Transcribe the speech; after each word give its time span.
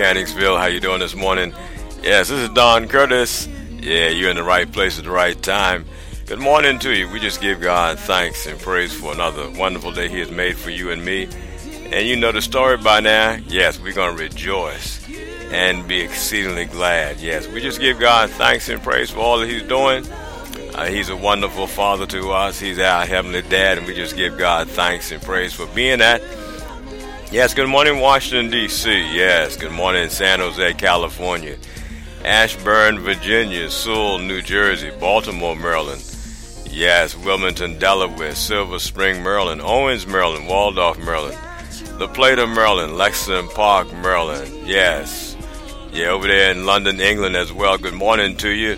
Mechanicsville. 0.00 0.56
How 0.56 0.64
you 0.64 0.80
doing 0.80 1.00
this 1.00 1.14
morning? 1.14 1.52
Yes, 2.02 2.30
this 2.30 2.40
is 2.40 2.48
Don 2.54 2.88
Curtis. 2.88 3.46
Yeah, 3.82 4.08
you're 4.08 4.30
in 4.30 4.36
the 4.36 4.42
right 4.42 4.70
place 4.72 4.98
at 4.98 5.04
the 5.04 5.10
right 5.10 5.40
time. 5.42 5.84
Good 6.24 6.38
morning 6.38 6.78
to 6.78 6.90
you. 6.90 7.06
We 7.10 7.20
just 7.20 7.42
give 7.42 7.60
God 7.60 7.98
thanks 7.98 8.46
and 8.46 8.58
praise 8.58 8.94
for 8.94 9.12
another 9.12 9.50
wonderful 9.50 9.92
day 9.92 10.08
He 10.08 10.20
has 10.20 10.30
made 10.30 10.56
for 10.56 10.70
you 10.70 10.90
and 10.90 11.04
me. 11.04 11.28
And 11.92 12.08
you 12.08 12.16
know 12.16 12.32
the 12.32 12.40
story 12.40 12.78
by 12.78 13.00
now. 13.00 13.36
Yes, 13.46 13.78
we're 13.78 13.92
going 13.92 14.16
to 14.16 14.22
rejoice 14.22 15.06
and 15.52 15.86
be 15.86 16.00
exceedingly 16.00 16.64
glad. 16.64 17.20
Yes, 17.20 17.46
we 17.46 17.60
just 17.60 17.78
give 17.78 18.00
God 18.00 18.30
thanks 18.30 18.70
and 18.70 18.82
praise 18.82 19.10
for 19.10 19.18
all 19.18 19.40
that 19.40 19.50
He's 19.50 19.64
doing. 19.64 20.06
Uh, 20.74 20.86
he's 20.86 21.10
a 21.10 21.16
wonderful 21.16 21.66
father 21.66 22.06
to 22.06 22.30
us. 22.30 22.58
He's 22.58 22.78
our 22.78 23.04
heavenly 23.04 23.42
dad, 23.42 23.76
and 23.76 23.86
we 23.86 23.94
just 23.94 24.16
give 24.16 24.38
God 24.38 24.66
thanks 24.70 25.12
and 25.12 25.20
praise 25.20 25.52
for 25.52 25.66
being 25.66 25.98
that. 25.98 26.22
Yes, 27.32 27.54
good 27.54 27.68
morning, 27.68 28.00
Washington, 28.00 28.50
D.C. 28.50 28.90
Yes, 29.14 29.56
good 29.56 29.70
morning, 29.70 30.08
San 30.08 30.40
Jose, 30.40 30.74
California. 30.74 31.56
Ashburn, 32.24 32.98
Virginia. 32.98 33.70
Sewell, 33.70 34.18
New 34.18 34.42
Jersey. 34.42 34.90
Baltimore, 34.98 35.54
Maryland. 35.54 36.02
Yes, 36.68 37.16
Wilmington, 37.16 37.78
Delaware. 37.78 38.34
Silver 38.34 38.80
Spring, 38.80 39.22
Maryland. 39.22 39.60
Owings, 39.60 40.08
Maryland. 40.08 40.48
Waldorf, 40.48 40.98
Maryland. 40.98 41.38
La 42.00 42.08
Plata, 42.08 42.48
Maryland. 42.48 42.98
Lexington 42.98 43.46
Park, 43.54 43.92
Maryland. 43.92 44.66
Yes. 44.66 45.36
Yeah, 45.92 46.08
over 46.08 46.26
there 46.26 46.50
in 46.50 46.66
London, 46.66 47.00
England 47.00 47.36
as 47.36 47.52
well. 47.52 47.78
Good 47.78 47.94
morning 47.94 48.36
to 48.38 48.48
you. 48.48 48.74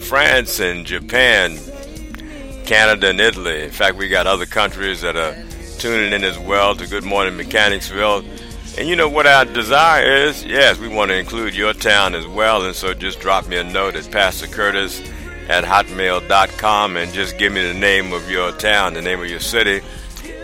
France 0.00 0.58
and 0.58 0.84
Japan, 0.84 1.56
Canada 2.66 3.10
and 3.10 3.20
Italy. 3.20 3.62
In 3.62 3.70
fact, 3.70 3.96
we 3.96 4.08
got 4.08 4.26
other 4.26 4.46
countries 4.46 5.02
that 5.02 5.14
are 5.14 5.36
tuning 5.78 6.12
in 6.12 6.24
as 6.24 6.38
well 6.38 6.74
to 6.74 6.86
Good 6.86 7.04
Morning 7.04 7.36
Mechanicsville. 7.36 8.24
And 8.78 8.88
you 8.88 8.96
know 8.96 9.08
what 9.08 9.26
our 9.26 9.44
desire 9.44 10.04
is? 10.04 10.44
Yes, 10.44 10.78
we 10.78 10.88
want 10.88 11.10
to 11.10 11.16
include 11.16 11.54
your 11.54 11.72
town 11.72 12.14
as 12.14 12.26
well. 12.26 12.64
And 12.64 12.74
so 12.74 12.94
just 12.94 13.20
drop 13.20 13.46
me 13.48 13.56
a 13.56 13.64
note 13.64 13.94
at 13.94 14.10
Pastor 14.10 14.46
Curtis 14.46 15.00
at 15.48 15.64
hotmail.com 15.64 16.96
and 16.96 17.12
just 17.12 17.38
give 17.38 17.52
me 17.52 17.66
the 17.66 17.78
name 17.78 18.12
of 18.12 18.30
your 18.30 18.52
town, 18.52 18.94
the 18.94 19.02
name 19.02 19.20
of 19.20 19.30
your 19.30 19.40
city. 19.40 19.80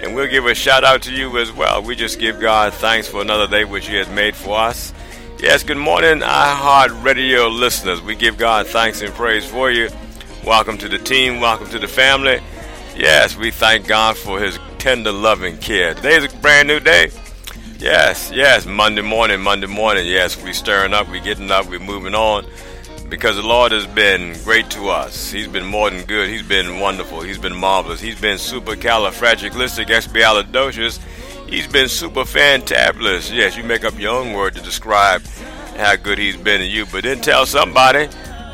And 0.02 0.14
we'll 0.14 0.30
give 0.30 0.46
a 0.46 0.54
shout 0.54 0.84
out 0.84 1.02
to 1.02 1.12
you 1.12 1.38
as 1.38 1.52
well. 1.52 1.82
We 1.82 1.96
just 1.96 2.18
give 2.18 2.40
God 2.40 2.72
thanks 2.74 3.08
for 3.08 3.20
another 3.20 3.46
day 3.46 3.64
which 3.64 3.88
He 3.88 3.96
has 3.96 4.08
made 4.08 4.36
for 4.36 4.58
us. 4.58 4.92
Yes, 5.38 5.62
good 5.62 5.76
morning, 5.76 6.20
iHeart 6.20 7.02
Radio 7.02 7.48
listeners. 7.48 8.00
We 8.00 8.14
give 8.14 8.38
God 8.38 8.66
thanks 8.66 9.02
and 9.02 9.12
praise 9.14 9.44
for 9.44 9.70
you. 9.70 9.88
Welcome 10.44 10.78
to 10.78 10.88
the 10.88 10.98
team. 10.98 11.40
Welcome 11.40 11.68
to 11.70 11.78
the 11.78 11.88
family. 11.88 12.40
Yes, 12.96 13.36
we 13.36 13.50
thank 13.50 13.86
God 13.86 14.16
for 14.16 14.40
His 14.40 14.58
tender, 14.82 15.12
loving 15.12 15.56
care. 15.58 15.94
Today's 15.94 16.24
a 16.24 16.28
brand 16.38 16.66
new 16.66 16.80
day. 16.80 17.12
Yes, 17.78 18.32
yes, 18.34 18.66
Monday 18.66 19.00
morning, 19.00 19.40
Monday 19.40 19.68
morning. 19.68 20.08
Yes, 20.08 20.42
we 20.42 20.52
stirring 20.52 20.92
up, 20.92 21.08
we 21.08 21.20
getting 21.20 21.52
up, 21.52 21.66
we 21.66 21.78
moving 21.78 22.16
on. 22.16 22.44
Because 23.08 23.36
the 23.36 23.42
Lord 23.42 23.70
has 23.70 23.86
been 23.86 24.36
great 24.42 24.68
to 24.70 24.88
us. 24.88 25.30
He's 25.30 25.46
been 25.46 25.66
more 25.66 25.88
than 25.88 26.04
good. 26.06 26.28
He's 26.28 26.42
been 26.42 26.80
wonderful. 26.80 27.20
He's 27.20 27.38
been 27.38 27.54
marvelous. 27.54 28.00
He's 28.00 28.20
been 28.20 28.38
supercalifragilisticexpialidocious. 28.38 30.98
He's 31.48 31.68
been 31.68 31.88
super 31.88 32.24
fantabulous. 32.24 33.32
Yes, 33.32 33.56
you 33.56 33.62
make 33.62 33.84
up 33.84 33.96
your 34.00 34.16
own 34.16 34.32
word 34.32 34.56
to 34.56 34.62
describe 34.62 35.22
how 35.76 35.94
good 35.94 36.18
he's 36.18 36.36
been 36.36 36.58
to 36.58 36.66
you, 36.66 36.86
but 36.86 37.04
then 37.04 37.20
tell 37.20 37.46
somebody, 37.46 38.08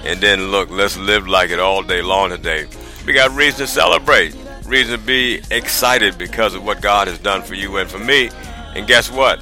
and 0.04 0.20
then 0.20 0.50
look, 0.50 0.69
let's 0.69 0.98
live 0.98 1.26
like 1.26 1.48
it 1.48 1.58
all 1.58 1.82
day 1.82 2.02
long 2.02 2.28
today. 2.28 2.66
We 3.06 3.14
got 3.14 3.31
reason 3.31 3.60
to 3.60 3.66
celebrate 3.66 4.36
reason 4.68 4.98
to 4.98 5.04
be 5.04 5.40
excited 5.50 6.18
because 6.18 6.54
of 6.54 6.64
what 6.64 6.80
God 6.82 7.08
has 7.08 7.18
done 7.18 7.42
for 7.42 7.54
you 7.54 7.76
and 7.78 7.90
for 7.90 7.98
me. 7.98 8.30
And 8.74 8.86
guess 8.86 9.10
what? 9.10 9.40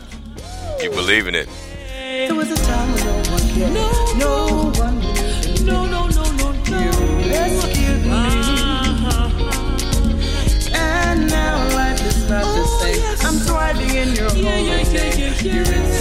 You 0.83 0.91
believe 0.91 1.27
in 1.27 1.35
it. 1.35 1.49
There 2.29 2.35
was 2.35 2.51
a 2.51 2.57
time 2.57 2.93
when 2.93 3.05
no 3.05 3.13
one 3.31 3.49
cared. 3.51 3.73
No, 3.73 3.91
no 4.17 4.73
one 4.81 5.01
No, 5.67 5.87
no, 5.87 6.07
no, 6.09 6.25
no, 6.33 6.53
no. 6.53 6.81
You 6.81 7.31
rescued 7.31 8.03
me. 8.03 8.11
Uh-huh. 8.11 9.31
And 10.75 11.29
now 11.31 11.75
life 11.75 12.01
is 12.07 12.29
not 12.31 12.43
the 12.45 12.63
Oh, 12.65 12.81
same. 12.83 12.97
yes. 12.97 13.25
I'm 13.25 13.35
thriving 13.41 13.91
in 13.91 14.15
your 14.15 14.31
Yeah, 14.31 14.51
home. 14.57 14.67
yeah, 14.67 14.77
yeah, 14.77 15.15
yeah, 15.15 15.43
You 15.43 15.51
yeah. 15.51 15.59
redeemed 15.59 15.93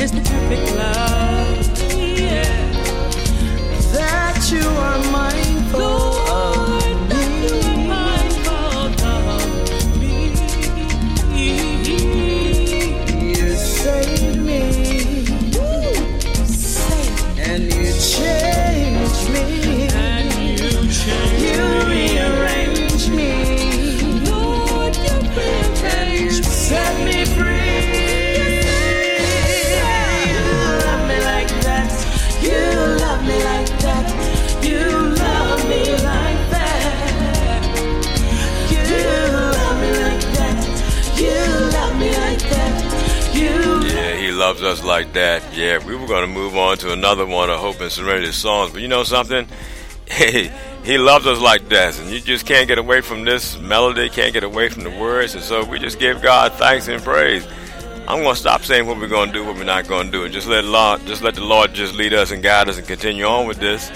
It's 0.00 0.12
the 0.12 0.20
perfect 0.20 0.76
love. 0.76 0.97
Us 44.68 44.84
like 44.84 45.14
that. 45.14 45.42
Yeah, 45.54 45.84
we 45.84 45.96
were 45.96 46.06
going 46.06 46.28
to 46.28 46.32
move 46.32 46.56
on 46.56 46.76
to 46.78 46.92
another 46.92 47.26
one 47.26 47.50
of 47.50 47.58
Hope 47.58 47.80
and 47.80 47.90
Serenity 47.90 48.32
songs, 48.32 48.70
but 48.72 48.82
you 48.82 48.88
know 48.88 49.04
something? 49.04 49.46
Hey, 50.10 50.50
he 50.84 50.96
loves 50.96 51.26
us 51.26 51.38
like 51.38 51.68
that, 51.68 51.98
and 52.00 52.10
you 52.10 52.18
just 52.18 52.46
can't 52.46 52.66
get 52.66 52.78
away 52.78 53.02
from 53.02 53.26
this 53.26 53.58
melody, 53.58 54.08
can't 54.08 54.32
get 54.32 54.42
away 54.42 54.70
from 54.70 54.84
the 54.84 54.90
words, 54.90 55.34
and 55.34 55.44
so 55.44 55.62
we 55.62 55.78
just 55.78 55.98
give 55.98 56.22
God 56.22 56.54
thanks 56.54 56.88
and 56.88 57.02
praise. 57.02 57.46
I'm 58.08 58.22
going 58.22 58.34
to 58.34 58.40
stop 58.40 58.62
saying 58.62 58.86
what 58.86 58.96
we're 58.96 59.08
going 59.08 59.28
to 59.28 59.34
do, 59.34 59.44
what 59.44 59.56
we're 59.56 59.64
not 59.64 59.86
going 59.86 60.06
to 60.06 60.12
do, 60.12 60.24
and 60.24 60.32
just 60.32 60.46
let 60.48 60.64
Lord, 60.64 61.04
just 61.04 61.20
let 61.20 61.34
the 61.34 61.44
Lord 61.44 61.74
just 61.74 61.92
lead 61.92 62.14
us 62.14 62.30
and 62.30 62.42
guide 62.42 62.70
us 62.70 62.78
and 62.78 62.86
continue 62.86 63.26
on 63.26 63.46
with 63.46 63.58
this. 63.58 63.90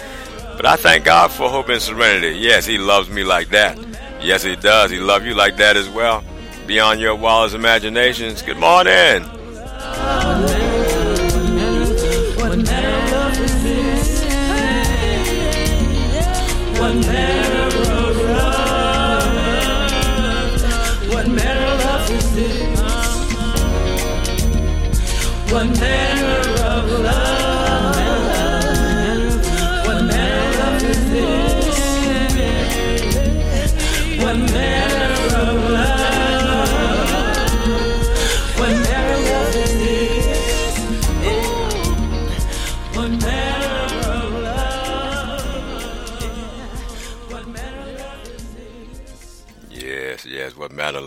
But 0.55 0.67
I 0.67 0.77
thank 0.77 1.07
God 1.07 1.33
for 1.33 1.49
hope 1.49 1.71
and 1.71 1.81
serenity. 1.81 2.39
Yes, 2.39 2.67
He 2.67 2.77
loves 2.77 3.09
me 3.09 3.25
like 3.25 3.49
that. 3.49 3.79
Yes, 4.21 4.43
He 4.43 4.55
does. 4.55 4.91
He 4.91 4.99
loves 4.99 5.25
you 5.25 5.35
like 5.35 5.57
that 5.57 5.79
as 5.79 5.89
well. 5.89 6.23
Beyond 6.67 7.01
your 7.01 7.15
wildest 7.15 7.55
imaginations. 7.55 8.43
Good 8.43 8.59
morning. 8.59 9.25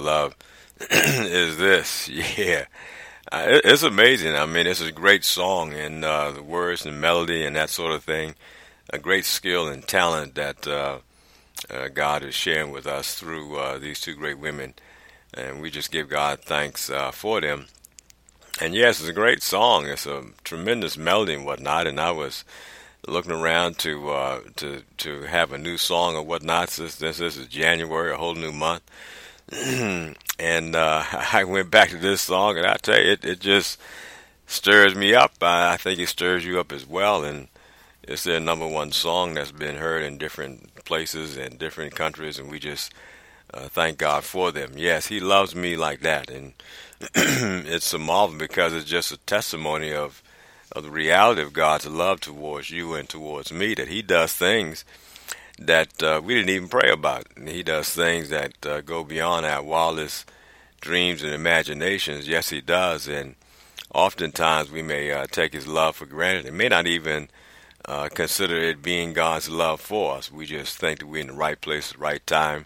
Love 0.05 0.35
is 0.91 1.57
this? 1.57 2.09
Yeah. 2.37 2.65
Uh, 3.31 3.45
it, 3.47 3.61
it's 3.65 3.81
amazing. 3.81 4.35
I 4.35 4.45
mean, 4.45 4.67
it's 4.67 4.81
a 4.81 4.91
great 4.91 5.23
song, 5.23 5.73
and 5.73 6.05
uh, 6.05 6.29
the 6.31 6.43
words 6.43 6.85
and 6.85 7.01
melody 7.01 7.43
and 7.43 7.55
that 7.55 7.71
sort 7.71 7.91
of 7.91 8.03
thing. 8.03 8.35
A 8.91 8.99
great 8.99 9.25
skill 9.25 9.67
and 9.67 9.85
talent 9.87 10.35
that 10.35 10.67
uh, 10.67 10.99
uh, 11.71 11.87
God 11.87 12.23
is 12.23 12.35
sharing 12.35 12.71
with 12.71 12.85
us 12.85 13.15
through 13.15 13.57
uh, 13.57 13.79
these 13.79 13.99
two 13.99 14.13
great 14.13 14.37
women, 14.37 14.75
and 15.33 15.59
we 15.59 15.71
just 15.71 15.91
give 15.91 16.07
God 16.07 16.41
thanks 16.41 16.91
for 17.13 17.41
them. 17.41 17.65
And 18.61 18.73
yes, 18.73 18.99
it's 18.99 19.09
a 19.09 19.13
great 19.13 19.41
song. 19.41 19.85
It's 19.85 20.05
a 20.05 20.23
tremendous 20.43 20.95
melody 20.95 21.33
and 21.33 21.45
whatnot. 21.45 21.87
And 21.87 21.99
I 21.99 22.11
was 22.11 22.45
looking 23.07 23.31
around 23.31 23.77
to 23.79 24.09
uh, 24.09 24.41
to 24.57 24.83
to 24.97 25.21
have 25.23 25.51
a 25.51 25.57
new 25.57 25.77
song 25.77 26.15
or 26.15 26.23
whatnot. 26.23 26.69
Since 26.69 26.95
this, 26.95 27.17
this 27.17 27.37
is 27.37 27.47
January, 27.47 28.13
a 28.13 28.17
whole 28.17 28.35
new 28.35 28.51
month, 28.51 28.83
and 30.39 30.75
uh, 30.75 31.03
I 31.33 31.43
went 31.43 31.71
back 31.71 31.89
to 31.89 31.97
this 31.97 32.21
song, 32.21 32.57
and 32.57 32.65
I 32.65 32.77
tell 32.77 32.99
you, 32.99 33.11
it, 33.11 33.25
it 33.25 33.39
just 33.39 33.79
stirs 34.47 34.95
me 34.95 35.13
up. 35.13 35.33
I, 35.41 35.73
I 35.73 35.77
think 35.77 35.99
it 35.99 36.07
stirs 36.07 36.45
you 36.45 36.59
up 36.59 36.71
as 36.71 36.85
well, 36.85 37.23
and 37.23 37.47
it's 38.03 38.23
their 38.23 38.39
number 38.39 38.67
one 38.67 38.91
song 38.91 39.33
that's 39.33 39.51
been 39.51 39.77
heard 39.77 40.03
in 40.03 40.17
different 40.17 40.83
places 40.85 41.37
and 41.37 41.57
different 41.59 41.95
countries, 41.95 42.39
and 42.39 42.49
we 42.49 42.59
just 42.59 42.93
uh, 43.53 43.67
thank 43.67 43.97
God 43.97 44.23
for 44.23 44.51
them. 44.51 44.73
Yes, 44.75 45.07
He 45.07 45.19
loves 45.19 45.55
me 45.55 45.75
like 45.75 46.01
that, 46.01 46.29
and 46.29 46.53
it's 47.15 47.93
a 47.93 47.99
marvel 47.99 48.37
because 48.37 48.73
it's 48.73 48.89
just 48.89 49.11
a 49.11 49.17
testimony 49.17 49.93
of 49.93 50.21
of 50.71 50.83
the 50.83 50.91
reality 50.91 51.41
of 51.41 51.53
God's 51.53 51.85
love 51.85 52.19
towards 52.19 52.69
you 52.69 52.95
and 52.95 53.07
towards 53.07 53.51
me. 53.51 53.75
That 53.75 53.87
He 53.87 54.01
does 54.01 54.33
things 54.33 54.83
that 55.59 56.03
uh, 56.03 56.21
we 56.23 56.35
didn't 56.35 56.49
even 56.49 56.69
pray 56.69 56.89
about. 56.89 57.27
And 57.35 57.47
he 57.47 57.63
does 57.63 57.89
things 57.89 58.29
that 58.29 58.65
uh, 58.65 58.81
go 58.81 59.03
beyond 59.03 59.45
our 59.45 59.63
wildest 59.63 60.29
dreams 60.85 61.23
and 61.23 61.33
imaginations. 61.33 62.27
Yes, 62.27 62.49
He 62.49 62.61
does, 62.61 63.07
and 63.07 63.35
oftentimes 63.93 64.71
we 64.71 64.83
may 64.83 65.11
uh, 65.11 65.25
take 65.25 65.51
His 65.51 65.67
love 65.67 65.95
for 65.95 66.05
granted. 66.05 66.45
It 66.45 66.53
may 66.53 66.69
not 66.69 66.85
even 66.85 67.27
uh, 67.85 68.09
consider 68.09 68.55
it 68.55 68.83
being 68.83 69.11
God's 69.13 69.49
love 69.49 69.81
for 69.81 70.15
us. 70.15 70.31
We 70.31 70.45
just 70.45 70.77
think 70.77 70.99
that 70.99 71.07
we're 71.07 71.21
in 71.21 71.27
the 71.27 71.33
right 71.33 71.59
place 71.59 71.89
at 71.89 71.97
the 71.97 72.03
right 72.03 72.25
time, 72.27 72.65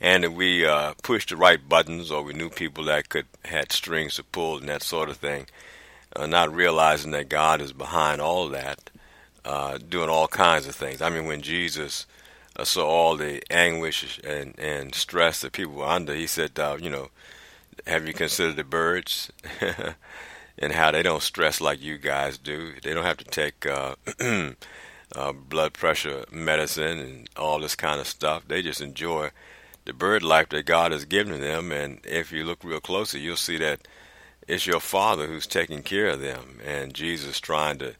and 0.00 0.22
that 0.22 0.32
we 0.32 0.64
uh, 0.64 0.94
pushed 1.02 1.30
the 1.30 1.36
right 1.36 1.68
buttons, 1.68 2.12
or 2.12 2.22
we 2.22 2.32
knew 2.32 2.48
people 2.48 2.84
that 2.84 3.08
could 3.08 3.26
had 3.44 3.72
strings 3.72 4.14
to 4.14 4.22
pull 4.22 4.58
and 4.58 4.68
that 4.68 4.84
sort 4.84 5.08
of 5.08 5.16
thing, 5.16 5.46
uh, 6.14 6.26
not 6.26 6.54
realizing 6.54 7.10
that 7.10 7.28
God 7.28 7.60
is 7.60 7.72
behind 7.72 8.20
all 8.20 8.48
that, 8.50 8.88
uh, 9.44 9.78
doing 9.78 10.08
all 10.10 10.28
kinds 10.28 10.66
of 10.66 10.74
things. 10.74 11.00
I 11.00 11.10
mean, 11.10 11.26
when 11.26 11.42
Jesus 11.42 12.06
uh, 12.56 12.64
saw 12.64 12.86
all 12.86 13.16
the 13.16 13.42
anguish 13.50 14.20
and 14.24 14.58
and 14.58 14.94
stress 14.94 15.40
that 15.40 15.52
people 15.52 15.74
were 15.74 15.86
under, 15.86 16.14
he 16.14 16.26
said, 16.26 16.58
uh, 16.58 16.76
you 16.80 16.90
know, 16.90 17.10
have 17.86 18.06
you 18.06 18.12
considered 18.12 18.56
the 18.56 18.64
birds? 18.64 19.30
and 20.58 20.72
how 20.72 20.90
they 20.90 21.02
don't 21.02 21.22
stress 21.22 21.60
like 21.60 21.80
you 21.80 21.98
guys 21.98 22.36
do. 22.36 22.72
They 22.82 22.92
don't 22.92 23.04
have 23.04 23.18
to 23.18 23.24
take 23.24 23.66
uh, 25.14 25.32
blood 25.32 25.72
pressure 25.72 26.24
medicine 26.30 26.98
and 26.98 27.30
all 27.36 27.60
this 27.60 27.76
kind 27.76 28.00
of 28.00 28.06
stuff. 28.06 28.46
They 28.46 28.62
just 28.62 28.80
enjoy 28.80 29.30
the 29.84 29.92
bird 29.92 30.22
life 30.22 30.48
that 30.50 30.66
God 30.66 30.92
has 30.92 31.04
given 31.04 31.40
them. 31.40 31.72
And 31.72 32.00
if 32.04 32.32
you 32.32 32.44
look 32.44 32.64
real 32.64 32.80
closely, 32.80 33.20
you'll 33.20 33.36
see 33.36 33.56
that 33.58 33.86
it's 34.46 34.66
your 34.66 34.80
Father 34.80 35.26
who's 35.26 35.46
taking 35.46 35.82
care 35.82 36.08
of 36.08 36.20
them. 36.20 36.58
And 36.64 36.92
Jesus 36.92 37.40
trying 37.40 37.78
to 37.78 37.94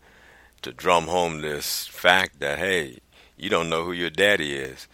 to 0.63 0.73
drum 0.73 1.07
home 1.07 1.41
this 1.41 1.87
fact 1.87 2.41
that 2.41 2.59
hey, 2.59 2.99
you 3.37 3.49
don't 3.49 3.69
know 3.69 3.85
who 3.85 3.93
your 3.93 4.11
daddy 4.11 4.55
is. 4.55 4.89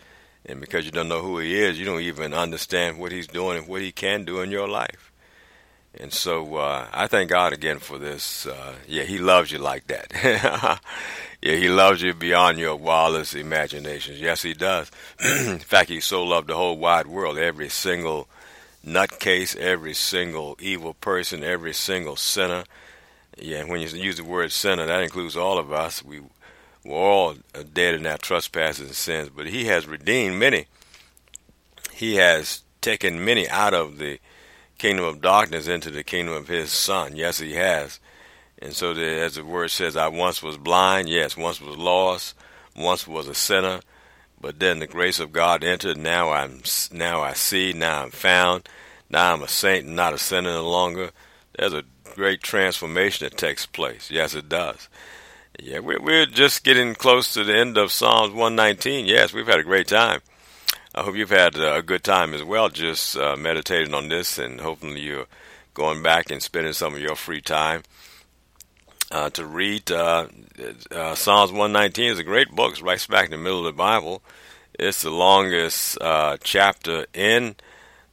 And 0.47 0.61
because 0.61 0.85
you 0.85 0.91
don't 0.91 1.09
know 1.09 1.23
who 1.23 1.39
he 1.39 1.55
is, 1.55 1.79
you 1.79 1.87
don't 1.87 2.03
even 2.03 2.35
understand 2.35 2.99
what 2.99 3.13
he's 3.13 3.27
doing 3.27 3.57
and 3.57 3.67
what 3.67 3.81
he 3.81 3.93
can 3.93 4.25
do 4.25 4.41
in 4.41 4.51
your 4.51 4.69
life. 4.69 5.11
And 5.99 6.13
so 6.13 6.57
uh, 6.57 6.89
I 6.93 7.07
thank 7.07 7.31
God 7.31 7.53
again 7.53 7.79
for 7.79 7.99
this. 7.99 8.47
Uh, 8.47 8.75
yeah, 8.89 9.05
He 9.05 9.19
loves 9.19 9.53
you 9.53 9.59
like 9.59 9.87
that. 9.87 10.13
yeah, 11.43 11.57
He 11.57 11.69
loves 11.69 12.03
you 12.03 12.15
beyond 12.15 12.59
your 12.59 12.75
wildest 12.75 13.35
imaginations. 13.35 14.21
Yes, 14.21 14.43
He 14.43 14.55
does. 14.55 14.91
In 15.25 15.61
fact, 15.61 15.91
He 15.91 16.01
so 16.01 16.25
loved 16.25 16.49
the 16.49 16.57
whole 16.57 16.77
wide 16.77 17.07
world, 17.07 17.39
every 17.39 17.69
single 17.69 18.29
nutcase, 18.85 19.57
every 19.57 19.95
single 19.95 20.57
evil 20.61 20.95
person, 20.95 21.45
every 21.45 21.73
single 21.73 22.17
sinner. 22.17 22.65
Yeah, 23.39 23.65
when 23.65 23.81
you 23.81 23.89
use 23.89 24.17
the 24.17 24.25
word 24.25 24.53
sinner, 24.53 24.87
that 24.87 25.03
includes 25.03 25.37
all 25.37 25.59
of 25.59 25.73
us. 25.73 26.05
We 26.05 26.21
we're 26.85 26.97
all 26.97 27.37
dead 27.73 27.95
in 27.95 28.07
our 28.07 28.19
trespasses 28.19 28.87
and 28.87 28.95
sins, 28.95 29.31
but 29.35 29.47
He 29.47 29.65
has 29.67 29.87
redeemed 29.87 30.37
many. 30.37 30.67
He 31.93 32.17
has 32.17 32.63
taken 32.81 33.25
many 33.25 33.49
out 33.49 33.73
of 33.73 33.99
the 33.99 34.19
kingdom 34.79 35.05
of 35.05 35.21
darkness 35.21 35.67
into 35.67 35.91
the 35.91 36.05
kingdom 36.05 36.35
of 36.35 36.49
his 36.49 36.71
son. 36.71 37.17
Yes, 37.17 37.39
he 37.39 37.55
has. 37.55 38.01
And 38.59 38.75
so, 38.75 38.95
the, 38.95 39.05
as 39.05 39.37
the 39.37 39.45
word 39.45 39.71
says, 39.71 39.97
I 39.97 40.09
once 40.09 40.43
was 40.43 40.57
blind, 40.57 41.09
yes, 41.09 41.37
once 41.37 41.61
was 41.61 41.77
lost, 41.77 42.35
once 42.77 43.07
was 43.07 43.29
a 43.29 43.35
sinner, 43.35 43.81
but 44.41 44.61
then 44.61 44.79
the 44.79 44.87
grace 44.87 45.21
of 45.21 45.33
God 45.33 45.65
entered. 45.65 45.97
Now 45.97 46.31
I'm, 46.33 46.63
now 46.93 47.23
I 47.23 47.33
see, 47.33 47.73
now 47.73 48.03
I'm 48.03 48.11
found, 48.11 48.69
now 49.09 49.33
I'm 49.33 49.43
a 49.43 49.49
saint, 49.49 49.87
and 49.87 49.97
not 49.97 50.13
a 50.13 50.19
sinner 50.19 50.51
no 50.51 50.69
longer. 50.69 51.11
There's 51.59 51.73
a 51.73 51.85
great 52.15 52.43
transformation 52.43 53.25
that 53.25 53.37
takes 53.37 53.67
place. 53.67 54.11
Yes, 54.11 54.35
it 54.35 54.49
does. 54.49 54.89
Yeah, 55.61 55.81
we're, 55.81 56.01
we're 56.01 56.27
just 56.27 56.65
getting 56.65 56.95
close 56.95 57.33
to 57.35 57.45
the 57.45 57.57
end 57.57 57.79
of 57.79 57.93
Psalms 57.93 58.33
119. 58.33 59.07
Yes, 59.07 59.33
we've 59.33 59.47
had 59.47 59.61
a 59.61 59.65
great 59.65 59.87
time. 59.87 60.21
I 60.95 61.03
hope 61.03 61.17
you've 61.17 61.31
had 61.31 61.57
a 61.57 61.83
good 61.83 62.05
time 62.05 62.35
as 62.35 62.43
well, 62.43 62.69
just 62.69 63.17
uh, 63.17 63.37
meditating 63.37 63.95
on 63.95 64.09
this, 64.09 64.39
and 64.39 64.61
hopefully 64.61 65.01
you're 65.01 65.27
going 65.75 66.03
back 66.03 66.31
and 66.31 66.41
spending 66.43 66.73
some 66.73 66.95
of 66.95 67.01
your 67.01 67.17
free 67.17 67.41
time 67.41 67.83
uh, 69.11 69.31
to 69.31 69.45
read. 69.45 69.91
Uh, 69.91 70.29
uh 70.91 71.15
Psalms 71.15 71.51
119 71.51 72.13
is 72.13 72.19
a 72.19 72.25
great 72.25 72.51
book. 72.51 72.73
It's 72.73 72.83
right 72.83 73.01
smack 73.01 73.27
in 73.27 73.33
the 73.33 73.39
middle 73.39 73.61
of 73.61 73.65
the 73.65 73.73
Bible. 73.73 74.23
It's 74.79 75.03
the 75.03 75.11
longest 75.11 75.99
uh, 76.01 76.37
chapter 76.43 77.07
in 77.13 77.57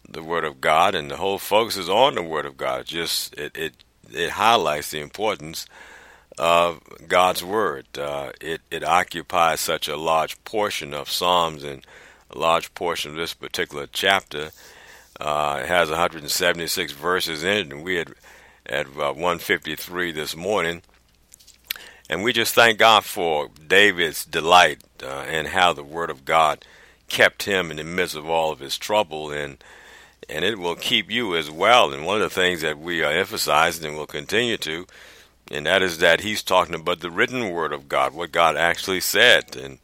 the 0.07 0.23
Word 0.23 0.43
of 0.43 0.61
God, 0.61 0.95
and 0.95 1.09
the 1.09 1.17
whole 1.17 1.39
focus 1.39 1.77
is 1.77 1.89
on 1.89 2.15
the 2.15 2.23
Word 2.23 2.45
of 2.45 2.57
God. 2.57 2.85
Just 2.85 3.33
it 3.35 3.57
it, 3.57 3.73
it 4.13 4.31
highlights 4.31 4.91
the 4.91 4.99
importance 4.99 5.65
of 6.37 6.81
God's 7.07 7.43
Word. 7.43 7.85
Uh, 7.97 8.31
it 8.39 8.61
it 8.71 8.83
occupies 8.83 9.59
such 9.59 9.87
a 9.87 9.97
large 9.97 10.41
portion 10.43 10.93
of 10.93 11.09
Psalms 11.09 11.63
and 11.63 11.85
a 12.29 12.37
large 12.37 12.73
portion 12.73 13.11
of 13.11 13.17
this 13.17 13.33
particular 13.33 13.87
chapter. 13.91 14.51
Uh, 15.19 15.59
it 15.61 15.67
has 15.67 15.89
176 15.89 16.93
verses 16.93 17.43
in 17.43 17.49
it, 17.51 17.71
and 17.71 17.83
we 17.83 17.95
had 17.95 18.13
at 18.65 18.87
uh, 18.87 19.13
153 19.13 20.11
this 20.11 20.35
morning. 20.35 20.81
And 22.09 22.23
we 22.23 22.33
just 22.33 22.53
thank 22.53 22.77
God 22.77 23.05
for 23.05 23.49
David's 23.67 24.25
delight 24.25 24.81
uh, 25.01 25.25
and 25.27 25.47
how 25.47 25.73
the 25.73 25.83
Word 25.83 26.09
of 26.09 26.25
God 26.25 26.65
kept 27.07 27.43
him 27.43 27.71
in 27.71 27.77
the 27.77 27.83
midst 27.83 28.15
of 28.15 28.29
all 28.29 28.51
of 28.51 28.59
his 28.59 28.77
trouble, 28.77 29.31
and 29.31 29.63
and 30.31 30.45
it 30.45 30.57
will 30.57 30.75
keep 30.75 31.11
you 31.11 31.35
as 31.35 31.51
well. 31.51 31.91
And 31.91 32.05
one 32.05 32.21
of 32.21 32.21
the 32.21 32.33
things 32.33 32.61
that 32.61 32.79
we 32.79 33.03
are 33.03 33.11
emphasizing 33.11 33.85
and 33.85 33.97
will 33.97 34.07
continue 34.07 34.57
to, 34.57 34.87
and 35.51 35.65
that 35.65 35.81
is 35.81 35.97
that 35.97 36.21
he's 36.21 36.41
talking 36.41 36.75
about 36.75 37.01
the 37.01 37.11
written 37.11 37.51
Word 37.51 37.73
of 37.73 37.89
God, 37.89 38.13
what 38.13 38.31
God 38.31 38.55
actually 38.55 39.01
said, 39.01 39.55
and 39.57 39.79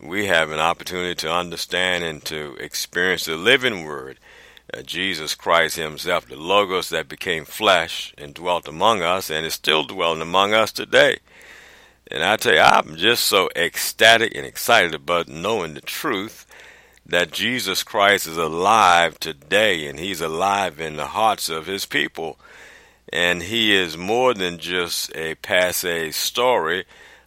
we 0.00 0.26
have 0.26 0.50
an 0.50 0.60
opportunity 0.60 1.14
to 1.16 1.32
understand 1.32 2.04
and 2.04 2.24
to 2.24 2.56
experience 2.58 3.26
the 3.26 3.36
living 3.36 3.84
word, 3.84 4.18
uh, 4.72 4.80
Jesus 4.80 5.34
Christ 5.34 5.76
Himself, 5.76 6.26
the 6.26 6.36
Logos 6.36 6.88
that 6.88 7.08
became 7.08 7.44
flesh 7.44 8.14
and 8.16 8.32
dwelt 8.32 8.66
among 8.66 9.02
us 9.02 9.30
and 9.30 9.44
is 9.44 9.54
still 9.54 9.84
dwelling 9.84 10.22
among 10.22 10.54
us 10.54 10.72
today. 10.72 11.18
And 12.10 12.24
I 12.24 12.36
tell 12.36 12.54
you, 12.54 12.60
I'm 12.60 12.96
just 12.96 13.24
so 13.24 13.50
ecstatic 13.54 14.34
and 14.34 14.46
excited 14.46 14.94
about 14.94 15.28
knowing 15.28 15.74
the 15.74 15.80
truth 15.80 16.46
that 17.10 17.32
Jesus 17.32 17.82
Christ 17.82 18.26
is 18.26 18.36
alive 18.36 19.20
today 19.20 19.86
and 19.86 19.98
He's 19.98 20.20
alive 20.20 20.80
in 20.80 20.96
the 20.96 21.08
hearts 21.08 21.48
of 21.48 21.66
His 21.66 21.86
people. 21.86 22.38
And 23.12 23.42
He 23.42 23.74
is 23.74 23.96
more 23.96 24.34
than 24.34 24.58
just 24.58 25.14
a 25.14 25.34
passe 25.36 26.12
story 26.12 26.84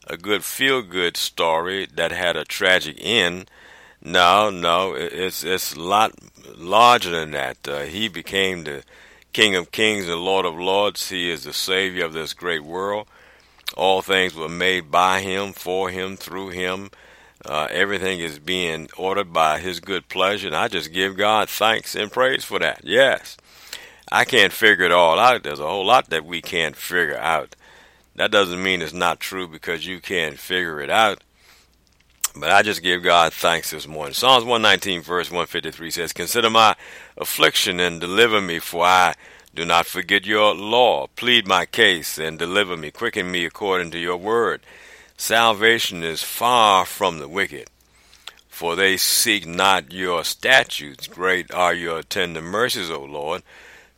a 0.08 0.18
good 0.18 0.44
feel 0.44 0.82
good 0.82 1.18
story 1.18 1.88
that 1.96 2.12
had 2.12 2.36
a 2.36 2.46
tragic 2.46 2.98
end. 3.00 3.50
No, 4.02 4.50
no, 4.50 4.94
it's 4.94 5.44
it's 5.44 5.74
a 5.74 5.80
lot 5.80 6.14
larger 6.56 7.10
than 7.10 7.32
that. 7.32 7.58
Uh, 7.68 7.82
he 7.82 8.10
became 8.10 8.64
the 8.64 8.84
King 9.32 9.56
of 9.56 9.72
Kings 9.72 10.10
and 10.10 10.20
Lord 10.20 10.46
of 10.46 10.56
Lords. 10.56 11.10
He 11.10 11.30
is 11.30 11.44
the 11.44 11.54
Savior 11.54 12.06
of 12.06 12.14
this 12.14 12.34
great 12.34 12.64
world. 12.64 13.08
All 13.78 14.02
things 14.02 14.36
were 14.36 14.50
made 14.50 14.92
by 14.92 15.22
Him, 15.22 15.54
for 15.54 15.90
Him, 15.90 16.18
through 16.18 16.50
Him. 16.50 16.92
Uh, 17.46 17.68
everything 17.72 18.20
is 18.20 18.40
being 18.40 18.90
ordered 18.98 19.34
by 19.34 19.60
His 19.60 19.80
good 19.80 20.08
pleasure, 20.08 20.48
and 20.48 20.56
I 20.56 20.68
just 20.68 20.94
give 20.94 21.18
God 21.18 21.50
thanks 21.50 21.96
and 21.96 22.12
praise 22.12 22.44
for 22.46 22.60
that. 22.60 22.82
Yes, 22.84 23.38
I 24.12 24.26
can't 24.26 24.54
figure 24.54 24.86
it 24.86 24.92
all 24.92 25.20
out. 25.20 25.44
There's 25.44 25.60
a 25.60 25.68
whole 25.68 25.86
lot 25.86 26.10
that 26.10 26.26
we 26.26 26.42
can't 26.42 26.76
figure 26.76 27.18
out. 27.18 27.56
That 28.16 28.32
doesn't 28.32 28.62
mean 28.62 28.82
it's 28.82 28.94
not 28.94 29.20
true 29.20 29.48
because 29.48 29.86
you 29.86 30.00
can't 30.00 30.38
figure 30.38 30.80
it 30.82 30.90
out. 30.90 31.24
But 32.36 32.52
I 32.52 32.64
just 32.64 32.82
give 32.82 33.04
God 33.04 33.32
thanks 33.32 33.72
this 33.72 33.88
morning. 33.88 34.14
Psalms 34.14 34.44
119, 34.44 35.02
verse 35.02 35.30
153 35.30 35.92
says, 35.92 36.14
Consider 36.14 36.50
my 36.50 36.76
affliction 37.18 37.80
and 37.80 38.02
deliver 38.02 38.42
me, 38.42 38.60
for 38.60 38.86
I 38.86 39.14
do 39.54 39.66
not 39.66 39.86
forget 39.86 40.26
your 40.26 40.56
law. 40.56 41.08
Plead 41.16 41.48
my 41.48 41.68
case 41.68 42.18
and 42.18 42.40
deliver 42.40 42.76
me. 42.76 42.90
Quicken 42.90 43.30
me 43.30 43.46
according 43.46 43.92
to 43.92 44.00
your 44.00 44.18
word. 44.18 44.62
Salvation 45.26 46.04
is 46.04 46.22
far 46.22 46.86
from 46.86 47.20
the 47.20 47.30
wicked, 47.30 47.70
for 48.50 48.76
they 48.76 48.98
seek 48.98 49.48
not 49.48 49.94
your 49.94 50.26
statutes. 50.26 51.08
Great 51.08 51.50
are 51.54 51.74
your 51.74 52.04
tender 52.04 52.42
mercies, 52.42 52.92
O 52.92 53.06
Lord. 53.06 53.42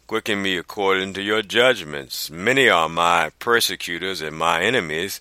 Quicken 0.05 0.44
me 0.44 0.55
according 0.55 1.15
to 1.15 1.24
your 1.24 1.41
judgments. 1.41 2.29
Many 2.29 2.70
are 2.70 2.88
my 2.88 3.32
persecutors 3.39 4.22
and 4.22 4.38
my 4.38 4.62
enemies, 4.62 5.20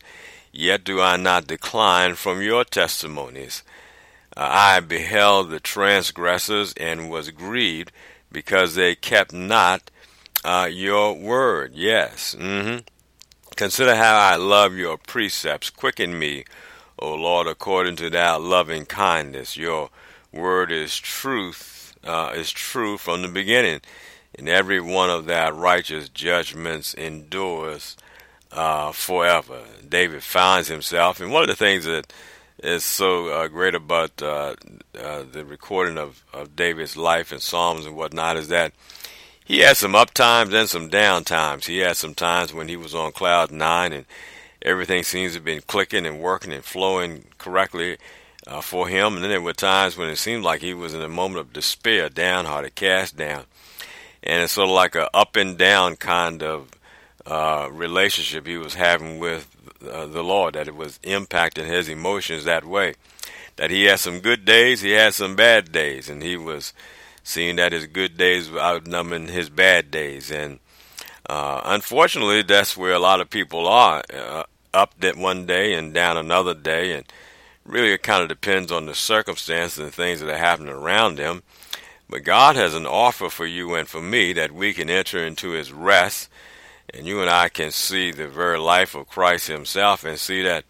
yet 0.53 0.85
do 0.85 1.01
I 1.01 1.17
not 1.17 1.47
decline 1.47 2.17
from 2.17 2.43
your 2.43 2.65
testimonies. 2.65 3.63
I 4.37 4.81
beheld 4.81 5.49
the 5.49 5.59
transgressors 5.59 6.75
and 6.77 7.09
was 7.09 7.31
grieved 7.31 7.93
because 8.31 8.75
they 8.75 8.95
kept 8.95 9.33
not 9.33 9.91
uh, 10.45 10.69
your 10.71 11.15
word. 11.15 11.73
Yes. 11.75 12.37
Mm-hmm. 12.39 12.81
Consider 13.57 13.95
how 13.95 14.19
I 14.19 14.35
love 14.35 14.75
your 14.75 14.99
precepts. 14.99 15.71
Quicken 15.71 16.19
me, 16.19 16.45
O 16.99 17.15
Lord, 17.15 17.47
according 17.47 17.95
to 17.97 18.11
thy 18.11 18.35
loving 18.35 18.85
kindness. 18.85 19.57
Your 19.57 19.91
word 20.33 20.73
is 20.73 20.99
truth, 20.99 21.97
uh, 22.03 22.33
is 22.35 22.51
true 22.51 22.99
from 22.99 23.23
the 23.23 23.29
beginning, 23.29 23.81
and 24.37 24.49
every 24.49 24.81
one 24.81 25.09
of 25.09 25.27
thy 25.27 25.51
righteous 25.51 26.09
judgments 26.09 26.95
endures 26.95 27.97
uh, 28.51 28.91
forever. 28.91 29.61
David 29.89 30.25
finds 30.25 30.67
himself, 30.67 31.21
and 31.21 31.31
one 31.31 31.43
of 31.43 31.49
the 31.49 31.55
things 31.55 31.85
that 31.85 32.13
is 32.59 32.83
so 32.83 33.29
uh, 33.29 33.47
great 33.47 33.77
about 33.77 34.21
uh, 34.21 34.57
uh, 35.01 35.23
the 35.31 35.45
recording 35.45 35.99
of, 35.99 36.25
of 36.33 36.57
David's 36.57 36.97
life 36.97 37.31
and 37.31 37.41
Psalms 37.41 37.87
and 37.87 37.97
whatnot 37.97 38.37
is 38.37 38.49
that 38.49 38.73
he 39.45 39.59
had 39.59 39.77
some 39.77 39.95
up 39.95 40.13
times 40.15 40.55
and 40.55 40.69
some 40.69 40.89
down 40.89 41.25
times. 41.25 41.67
He 41.67 41.79
had 41.79 41.97
some 41.97 42.15
times 42.15 42.53
when 42.55 42.69
he 42.69 42.77
was 42.77 42.95
on 42.95 43.13
cloud 43.13 43.51
nine 43.51 43.93
and 43.93 44.07
everything 44.63 45.03
seems 45.03 45.33
to 45.33 45.37
have 45.37 45.45
been 45.45 45.61
clicking 45.61 46.07
and 46.07 46.21
working 46.21 46.53
and 46.53 46.65
flowing 46.65 47.25
correctly 47.37 47.99
uh, 48.47 48.63
for 48.63 48.89
him. 48.89 49.15
And 49.15 49.23
then 49.23 49.31
there 49.31 49.41
were 49.43 49.53
times 49.53 49.97
when 49.97 50.09
it 50.09 50.17
seemed 50.17 50.45
like 50.45 50.63
he 50.63 50.73
was 50.73 50.95
in 50.95 51.03
a 51.03 51.09
moment 51.09 51.41
of 51.41 51.53
despair, 51.53 52.09
downhearted, 52.09 52.75
cast 52.75 53.17
down. 53.17 53.45
And 54.23 54.43
it's 54.43 54.55
sort 54.55 54.69
of 54.69 54.75
like 54.75 54.95
a 54.95 55.15
up 55.15 55.37
and 55.37 55.59
down 55.59 55.97
kind 55.97 56.43
of 56.43 56.71
uh, 57.27 57.69
relationship 57.71 58.47
he 58.47 58.57
was 58.57 58.75
having 58.75 59.19
with 59.19 59.55
uh, 59.87 60.07
the 60.07 60.23
Lord, 60.23 60.55
that 60.55 60.69
it 60.69 60.77
was 60.77 60.99
impacting 61.01 61.67
his 61.67 61.91
emotions 61.91 62.45
that 62.45 62.65
way. 62.65 62.95
That 63.57 63.71
he 63.71 63.85
had 63.85 64.01
some 64.01 64.21
good 64.21 64.45
days, 64.47 64.81
he 64.81 64.93
had 64.93 65.15
some 65.15 65.37
bad 65.37 65.71
days, 65.71 66.09
and 66.09 66.23
he 66.23 66.37
was 66.37 66.73
seeing 67.25 67.57
that 67.57 67.73
his 67.73 67.89
good 67.89 68.17
days 68.17 68.49
were 68.49 68.61
outnumbering 68.61 69.27
his 69.29 69.51
bad 69.51 69.91
days. 69.91 70.31
And 70.31 70.61
uh, 71.29 71.61
unfortunately, 71.65 72.43
that's 72.43 72.77
where 72.77 72.93
a 72.93 73.01
lot 73.01 73.21
of 73.21 73.31
people 73.31 73.67
are 73.67 74.05
uh, 74.15 74.45
up 74.73 74.95
that 75.01 75.17
one 75.17 75.47
day 75.47 75.75
and 75.75 75.93
down 75.93 76.17
another 76.17 76.55
day. 76.55 76.93
And 76.93 77.05
really, 77.65 77.93
it 77.93 78.05
kind 78.05 78.23
of 78.23 78.29
depends 78.29 78.71
on 78.71 78.87
the 78.87 78.95
circumstances 78.95 79.81
and 79.81 79.93
things 79.93 80.21
that 80.21 80.31
are 80.31 80.39
happening 80.39 80.73
around 80.73 81.17
them. 81.17 81.43
But 82.09 82.23
God 82.23 82.55
has 82.55 82.75
an 82.75 82.87
offer 82.87 83.29
for 83.29 83.47
you 83.47 83.75
and 83.75 83.89
for 83.89 84.01
me 84.01 84.33
that 84.35 84.53
we 84.53 84.73
can 84.73 84.89
enter 84.89 85.27
into 85.27 85.51
his 85.51 85.73
rest 85.73 86.29
and 86.93 87.07
you 87.07 87.21
and 87.21 87.31
I 87.31 87.49
can 87.49 87.71
see 87.71 88.11
the 88.11 88.29
very 88.29 88.59
life 88.59 88.95
of 88.95 89.09
Christ 89.09 89.49
himself 89.49 90.05
and 90.05 90.19
see 90.19 90.43
that 90.43 90.65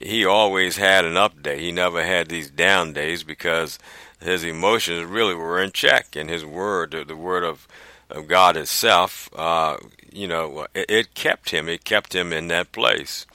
he 0.00 0.24
always 0.26 0.76
had 0.76 1.04
an 1.04 1.16
up 1.16 1.42
day. 1.42 1.60
He 1.60 1.72
never 1.72 2.04
had 2.04 2.28
these 2.28 2.50
down 2.50 2.92
days 2.92 3.24
because 3.24 3.78
his 4.20 4.44
emotions 4.44 5.04
really 5.04 5.34
were 5.34 5.62
in 5.62 5.72
check 5.72 6.16
and 6.16 6.28
his 6.30 6.44
word, 6.44 7.04
the 7.06 7.16
word 7.16 7.44
of, 7.44 7.68
of 8.10 8.28
God 8.28 8.56
itself, 8.56 9.28
uh, 9.36 9.76
you 10.12 10.26
know, 10.26 10.66
it, 10.74 10.86
it 10.88 11.14
kept 11.14 11.50
him. 11.50 11.68
It 11.68 11.84
kept 11.84 12.14
him 12.14 12.32
in 12.32 12.48
that 12.48 12.72
place. 12.72 13.26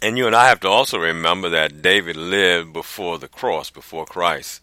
And 0.00 0.16
you 0.16 0.26
and 0.26 0.36
I 0.36 0.48
have 0.48 0.60
to 0.60 0.68
also 0.68 0.98
remember 0.98 1.48
that 1.48 1.82
David 1.82 2.16
lived 2.16 2.72
before 2.72 3.18
the 3.18 3.28
cross, 3.28 3.68
before 3.68 4.06
Christ 4.06 4.60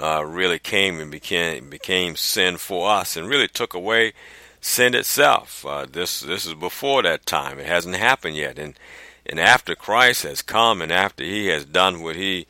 uh, 0.00 0.24
really 0.24 0.58
came 0.58 1.00
and 1.00 1.10
became 1.10 1.68
became 1.68 2.16
sin 2.16 2.56
for 2.56 2.90
us, 2.90 3.16
and 3.16 3.28
really 3.28 3.48
took 3.48 3.74
away 3.74 4.12
sin 4.60 4.94
itself. 4.94 5.66
Uh, 5.66 5.86
this 5.90 6.20
this 6.20 6.46
is 6.46 6.54
before 6.54 7.02
that 7.02 7.26
time. 7.26 7.58
It 7.58 7.66
hasn't 7.66 7.96
happened 7.96 8.36
yet, 8.36 8.58
and 8.58 8.78
and 9.26 9.38
after 9.38 9.74
Christ 9.74 10.22
has 10.22 10.42
come, 10.42 10.80
and 10.80 10.90
after 10.90 11.24
He 11.24 11.48
has 11.48 11.64
done 11.64 12.02
what 12.02 12.16
He 12.16 12.46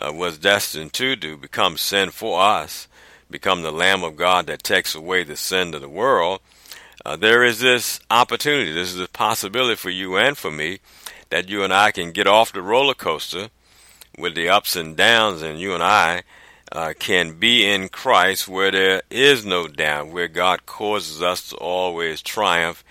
uh, 0.00 0.12
was 0.12 0.38
destined 0.38 0.92
to 0.94 1.16
do, 1.16 1.36
become 1.36 1.76
sin 1.76 2.10
for 2.10 2.40
us, 2.40 2.88
become 3.30 3.62
the 3.62 3.72
Lamb 3.72 4.02
of 4.02 4.16
God 4.16 4.46
that 4.46 4.62
takes 4.62 4.94
away 4.94 5.24
the 5.24 5.36
sin 5.36 5.74
of 5.74 5.80
the 5.80 5.88
world. 5.88 6.40
Uh, 7.04 7.16
there 7.16 7.44
is 7.44 7.60
this 7.60 8.00
opportunity. 8.10 8.72
This 8.72 8.92
is 8.92 9.00
a 9.00 9.08
possibility 9.08 9.76
for 9.76 9.90
you 9.90 10.16
and 10.16 10.36
for 10.36 10.50
me 10.50 10.80
that 11.30 11.48
you 11.48 11.62
and 11.62 11.72
I 11.72 11.92
can 11.92 12.12
get 12.12 12.26
off 12.26 12.52
the 12.52 12.62
roller 12.62 12.94
coaster 12.94 13.48
with 14.18 14.34
the 14.34 14.48
ups 14.48 14.76
and 14.76 14.96
downs, 14.96 15.42
and 15.42 15.58
you 15.58 15.72
and 15.74 15.82
I 15.82 16.24
uh, 16.72 16.92
can 16.98 17.38
be 17.38 17.64
in 17.64 17.88
Christ 17.88 18.48
where 18.48 18.70
there 18.70 19.02
is 19.10 19.44
no 19.44 19.66
doubt, 19.66 20.08
where 20.08 20.28
God 20.28 20.66
causes 20.66 21.22
us 21.22 21.48
to 21.50 21.56
always 21.56 22.20
triumph 22.20 22.84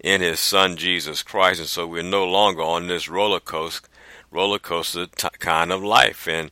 in 0.00 0.20
His 0.20 0.38
Son 0.38 0.76
Jesus 0.76 1.22
Christ, 1.22 1.60
and 1.60 1.68
so 1.68 1.86
we're 1.86 2.02
no 2.02 2.24
longer 2.24 2.62
on 2.62 2.86
this 2.86 3.08
roller 3.08 3.40
coaster, 3.40 3.88
roller 4.30 4.58
coaster 4.58 5.06
t- 5.06 5.28
kind 5.38 5.72
of 5.72 5.82
life. 5.82 6.28
And 6.28 6.50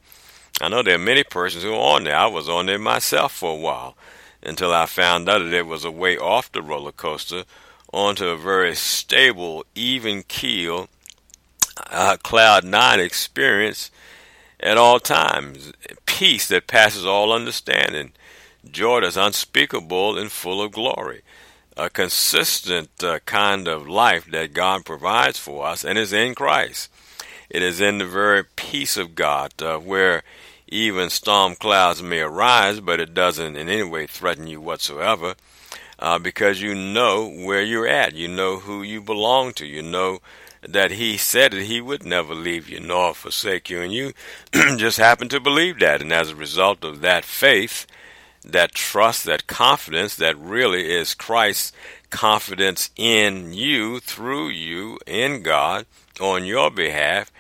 I 0.61 0.69
know 0.69 0.83
there 0.83 0.97
are 0.97 0.99
many 0.99 1.25
persons 1.25 1.65
who 1.65 1.73
are 1.75 1.97
on 1.97 2.05
there. 2.05 2.17
I 2.17 2.27
was 2.27 2.49
on 2.49 2.67
there 2.67 2.79
myself 2.79 3.33
for 3.33 3.53
a 3.53 3.61
while 3.61 3.97
until 4.43 4.73
I 4.73 4.87
found 4.87 5.29
out 5.29 5.39
that 5.39 5.51
there 5.51 5.65
was 5.65 5.85
a 5.85 5.91
way 5.91 6.17
off 6.17 6.53
the 6.53 6.63
roller 6.63 6.93
coaster 6.93 7.45
onto 7.93 8.29
a 8.29 8.37
very 8.37 8.75
stable, 8.75 9.65
even 9.75 10.23
keel 10.23 10.89
uh, 11.91 12.17
cloud 12.23 12.65
nine 12.65 13.01
experience 13.01 13.91
at 14.61 14.79
all 14.79 14.99
times, 14.99 15.73
peace 16.07 16.49
that 16.49 16.67
passes 16.67 17.05
all 17.05 17.33
understanding, 17.33 18.13
joy 18.71 19.01
that's 19.01 19.17
unspeakable 19.17 20.19
and 20.19 20.33
full 20.33 20.63
of 20.63 20.73
glory, 20.73 21.23
a 21.77 21.91
consistent 21.91 22.89
uh, 23.05 23.19
kind 23.27 23.69
of 23.69 23.87
life 23.87 24.25
that 24.31 24.55
God 24.55 24.85
provides 24.85 25.39
for 25.39 25.67
us 25.67 25.85
and 25.85 25.99
is 25.99 26.13
in 26.13 26.35
Christ. 26.35 26.91
It 27.57 27.63
is 27.63 27.81
in 27.81 27.97
the 27.97 28.05
very 28.05 28.45
peace 28.45 28.99
of 28.99 29.15
God 29.15 29.63
uh, 29.63 29.79
where 29.79 30.23
even 30.69 31.09
storm 31.09 31.55
clouds 31.57 32.03
may 32.03 32.21
arise, 32.21 32.81
but 32.81 33.01
it 33.01 33.15
doesn't 33.15 33.57
in 33.57 33.71
any 33.71 33.83
way 33.83 34.07
threaten 34.07 34.47
you 34.47 34.61
whatsoever. 34.61 35.37
Uh, 35.99 36.19
because 36.19 36.61
you 36.61 36.75
know 36.75 37.27
where 37.27 37.63
you're 37.63 37.89
at, 37.89 38.13
you 38.13 38.29
know 38.29 38.59
who 38.59 38.83
you 38.83 39.01
belong 39.01 39.55
to, 39.55 39.65
you 39.65 39.81
know 39.81 40.19
that 40.61 40.91
he 40.91 41.17
said 41.17 41.53
that 41.53 41.63
he 41.63 41.81
would 41.81 42.05
never 42.05 42.35
leave 42.35 42.69
you 42.69 42.79
nor 42.79 43.15
forsake 43.15 43.71
you, 43.71 43.81
and 43.81 43.91
you 43.91 44.13
just 44.77 44.99
happen 44.99 45.31
to 45.31 45.41
believe 45.41 45.79
that. 45.79 46.03
And 46.03 46.13
as 46.13 46.33
a 46.33 46.37
result 46.37 46.85
of 46.85 47.01
that 47.01 47.25
faith, 47.25 47.87
that 48.45 48.75
trust, 48.75 49.25
that 49.25 49.47
confidence, 49.47 50.15
that 50.17 50.37
really 50.37 50.95
is 50.95 51.15
Christ's 51.15 51.73
confidence 52.11 52.91
in 52.97 53.55
you, 53.55 53.99
through 53.99 54.49
you, 54.49 54.99
in 55.07 55.43
God, 55.43 55.87
on 56.21 56.45
your 56.45 56.71
behalf, 56.71 57.31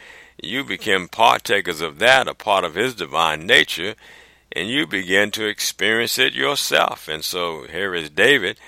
you 0.43 0.65
become 0.65 1.09
partakers 1.09 1.81
of 1.81 1.99
that, 1.99 2.29
a 2.29 2.35
part 2.35 2.65
of 2.65 2.75
His 2.75 2.95
divine 2.95 3.47
nature, 3.47 3.95
and 4.53 4.69
you 4.69 4.87
begin 4.87 5.31
to 5.33 5.47
experience 5.47 6.19
it 6.19 6.35
yourself. 6.35 7.09
And 7.09 7.25
so 7.25 7.65
here 7.65 7.95
is 7.95 8.11
David. 8.11 8.59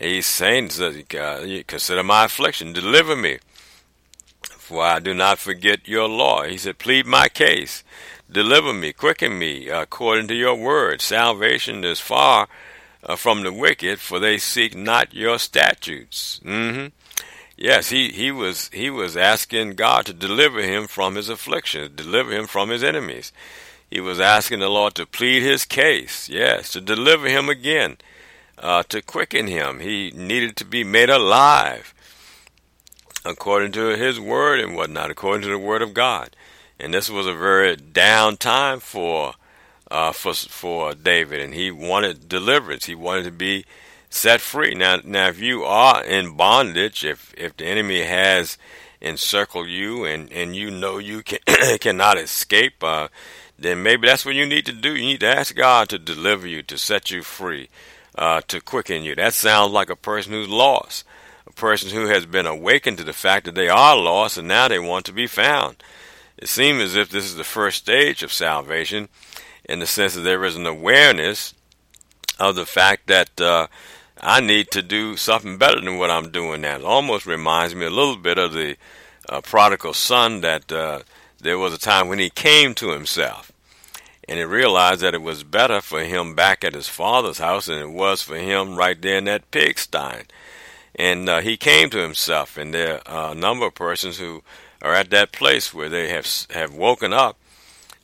He's 0.00 0.26
saying, 0.26 0.68
Consider 0.68 2.02
my 2.02 2.24
affliction, 2.24 2.72
deliver 2.72 3.14
me 3.14 3.38
for 4.72 4.82
I 4.82 5.00
do 5.00 5.12
not 5.12 5.38
forget 5.38 5.86
your 5.86 6.08
law. 6.08 6.44
He 6.44 6.56
said, 6.56 6.78
Plead 6.78 7.04
my 7.04 7.28
case, 7.28 7.84
deliver 8.30 8.72
me, 8.72 8.92
quicken 8.92 9.38
me, 9.38 9.68
according 9.68 10.28
to 10.28 10.34
your 10.34 10.54
word. 10.54 11.00
Salvation 11.02 11.84
is 11.84 12.00
far 12.00 12.48
uh, 13.04 13.16
from 13.16 13.42
the 13.42 13.52
wicked, 13.52 14.00
for 14.00 14.18
they 14.18 14.38
seek 14.38 14.76
not 14.76 15.12
your 15.12 15.38
statutes. 15.38 16.40
Mm-hmm. 16.44 16.86
Yes, 17.62 17.90
he, 17.90 18.08
he 18.08 18.32
was 18.32 18.70
he 18.72 18.90
was 18.90 19.16
asking 19.16 19.76
God 19.76 20.04
to 20.06 20.12
deliver 20.12 20.60
him 20.60 20.88
from 20.88 21.14
his 21.14 21.28
afflictions, 21.28 21.90
deliver 21.94 22.32
him 22.32 22.48
from 22.48 22.70
his 22.70 22.82
enemies. 22.82 23.32
He 23.88 24.00
was 24.00 24.18
asking 24.18 24.58
the 24.58 24.68
Lord 24.68 24.96
to 24.96 25.06
plead 25.06 25.44
his 25.44 25.64
case, 25.64 26.28
yes, 26.28 26.72
to 26.72 26.80
deliver 26.80 27.28
him 27.28 27.48
again, 27.48 27.98
uh, 28.58 28.82
to 28.88 29.00
quicken 29.00 29.46
him. 29.46 29.78
He 29.78 30.10
needed 30.10 30.56
to 30.56 30.64
be 30.64 30.82
made 30.82 31.08
alive 31.08 31.94
according 33.24 33.70
to 33.72 33.96
his 33.96 34.18
word 34.18 34.58
and 34.58 34.74
whatnot, 34.74 35.12
according 35.12 35.42
to 35.42 35.48
the 35.48 35.56
word 35.56 35.82
of 35.82 35.94
God. 35.94 36.34
And 36.80 36.92
this 36.92 37.08
was 37.08 37.28
a 37.28 37.32
very 37.32 37.76
down 37.76 38.38
time 38.38 38.80
for 38.80 39.34
uh, 39.88 40.10
for 40.10 40.34
for 40.34 40.94
David, 40.94 41.40
and 41.40 41.54
he 41.54 41.70
wanted 41.70 42.28
deliverance. 42.28 42.86
He 42.86 42.96
wanted 42.96 43.22
to 43.22 43.30
be 43.30 43.66
set 44.12 44.40
free. 44.40 44.74
Now, 44.74 45.00
now, 45.04 45.28
if 45.28 45.40
you 45.40 45.64
are 45.64 46.04
in 46.04 46.36
bondage, 46.36 47.04
if 47.04 47.32
if 47.36 47.56
the 47.56 47.66
enemy 47.66 48.02
has 48.02 48.58
encircled 49.00 49.68
you, 49.68 50.04
and 50.04 50.32
and 50.32 50.54
you 50.54 50.70
know 50.70 50.98
you 50.98 51.22
can 51.22 51.38
cannot 51.80 52.18
escape, 52.18 52.82
uh, 52.82 53.08
then 53.58 53.82
maybe 53.82 54.06
that's 54.06 54.24
what 54.24 54.34
you 54.34 54.46
need 54.46 54.66
to 54.66 54.72
do. 54.72 54.94
You 54.94 55.04
need 55.04 55.20
to 55.20 55.36
ask 55.36 55.54
God 55.54 55.88
to 55.88 55.98
deliver 55.98 56.46
you, 56.46 56.62
to 56.62 56.78
set 56.78 57.10
you 57.10 57.22
free, 57.22 57.68
uh, 58.16 58.40
to 58.48 58.60
quicken 58.60 59.02
you. 59.02 59.14
That 59.14 59.34
sounds 59.34 59.72
like 59.72 59.90
a 59.90 59.96
person 59.96 60.32
who's 60.32 60.48
lost 60.48 61.04
a 61.46 61.52
person 61.52 61.90
who 61.90 62.06
has 62.06 62.26
been 62.26 62.46
awakened 62.46 62.98
to 62.98 63.04
the 63.04 63.12
fact 63.12 63.46
that 63.46 63.54
they 63.54 63.68
are 63.68 63.96
lost 63.96 64.38
and 64.38 64.48
now 64.48 64.68
they 64.68 64.78
want 64.78 65.06
to 65.06 65.12
be 65.12 65.26
found. 65.26 65.82
It 66.36 66.48
seems 66.48 66.82
as 66.82 66.96
if 66.96 67.10
this 67.10 67.24
is 67.24 67.36
the 67.36 67.44
first 67.44 67.78
stage 67.78 68.22
of 68.22 68.32
salvation 68.32 69.08
in 69.64 69.78
the 69.78 69.86
sense 69.86 70.14
that 70.14 70.22
there 70.22 70.44
is 70.44 70.56
an 70.56 70.66
awareness 70.66 71.54
of 72.38 72.56
the 72.56 72.66
fact 72.66 73.06
that 73.08 73.40
uh, 73.40 73.66
I 74.22 74.40
need 74.40 74.70
to 74.70 74.82
do 74.82 75.16
something 75.16 75.58
better 75.58 75.80
than 75.80 75.98
what 75.98 76.10
I'm 76.10 76.30
doing 76.30 76.60
now. 76.60 76.76
It 76.76 76.84
almost 76.84 77.26
reminds 77.26 77.74
me 77.74 77.86
a 77.86 77.90
little 77.90 78.16
bit 78.16 78.38
of 78.38 78.52
the 78.52 78.76
uh, 79.28 79.40
prodigal 79.40 79.94
son 79.94 80.42
that 80.42 80.70
uh, 80.70 81.00
there 81.40 81.58
was 81.58 81.74
a 81.74 81.78
time 81.78 82.08
when 82.08 82.18
he 82.18 82.30
came 82.30 82.74
to 82.76 82.90
himself 82.90 83.52
and 84.28 84.38
he 84.38 84.44
realized 84.44 85.00
that 85.00 85.14
it 85.14 85.22
was 85.22 85.42
better 85.44 85.80
for 85.80 86.02
him 86.04 86.34
back 86.34 86.64
at 86.64 86.74
his 86.74 86.88
father's 86.88 87.38
house 87.38 87.66
than 87.66 87.78
it 87.78 87.90
was 87.90 88.22
for 88.22 88.36
him 88.36 88.76
right 88.76 89.00
there 89.02 89.18
in 89.18 89.24
that 89.24 89.50
pigsty. 89.50 90.22
And 90.94 91.28
uh, 91.28 91.40
he 91.40 91.56
came 91.56 91.90
to 91.90 91.98
himself, 91.98 92.56
and 92.56 92.72
there 92.72 93.00
are 93.06 93.32
a 93.32 93.34
number 93.34 93.66
of 93.66 93.74
persons 93.74 94.18
who 94.18 94.42
are 94.80 94.94
at 94.94 95.10
that 95.10 95.32
place 95.32 95.72
where 95.72 95.88
they 95.88 96.08
have 96.08 96.26
have 96.50 96.74
woken 96.74 97.12
up 97.12 97.38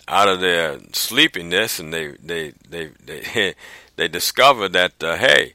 out 0.07 0.29
of 0.29 0.41
their 0.41 0.79
sleepiness, 0.93 1.79
and 1.79 1.93
they 1.93 2.09
they 2.23 2.53
they 2.69 2.91
they 3.05 3.55
they 3.97 4.09
discover 4.09 4.69
that 4.71 5.03
uh, 5.03 5.17
hey, 5.17 5.53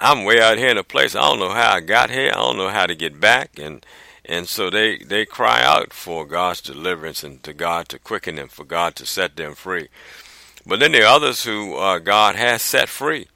I'm 0.00 0.24
way 0.24 0.40
out 0.40 0.56
here 0.56 0.70
in 0.70 0.78
a 0.78 0.84
place 0.84 1.14
I 1.14 1.20
don't 1.20 1.38
know 1.38 1.50
how 1.50 1.74
I 1.74 1.80
got 1.80 2.10
here, 2.10 2.30
I 2.32 2.36
don't 2.36 2.56
know 2.56 2.70
how 2.70 2.86
to 2.86 2.94
get 2.94 3.20
back, 3.20 3.58
and 3.58 3.84
and 4.24 4.48
so 4.48 4.70
they 4.70 4.98
they 4.98 5.26
cry 5.26 5.62
out 5.62 5.92
for 5.92 6.24
God's 6.24 6.62
deliverance 6.62 7.22
and 7.22 7.42
to 7.42 7.52
God 7.52 7.88
to 7.90 7.98
quicken 7.98 8.36
them, 8.36 8.48
for 8.48 8.64
God 8.64 8.96
to 8.96 9.06
set 9.06 9.36
them 9.36 9.54
free. 9.54 9.88
But 10.66 10.80
then 10.80 10.92
there 10.92 11.04
are 11.04 11.16
others 11.16 11.44
who 11.44 11.76
uh, 11.76 11.98
God 11.98 12.34
has 12.34 12.62
set 12.62 12.88
free. 12.88 13.28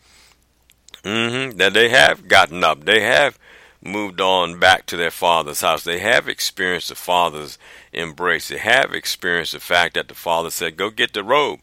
Mm-hmm, 1.03 1.59
that 1.59 1.75
they 1.75 1.91
have 1.91 2.29
gotten 2.29 2.65
up, 2.65 2.85
they 2.85 3.01
have 3.01 3.39
moved 3.83 4.23
on 4.23 4.59
back 4.59 4.87
to 4.87 4.97
their 4.97 5.11
father's 5.11 5.61
house. 5.61 5.85
They 5.85 5.99
have 5.99 6.29
experienced 6.29 6.89
the 6.89 6.95
father's 6.95 7.59
embrace. 7.93 8.49
They 8.49 8.57
have 8.57 8.95
experienced 8.95 9.53
the 9.53 9.61
fact 9.61 9.95
that 9.95 10.09
the 10.09 10.15
father 10.15 10.51
said, 10.51 10.79
"Go 10.79 10.89
get 10.89 11.13
the 11.13 11.23
robe 11.23 11.61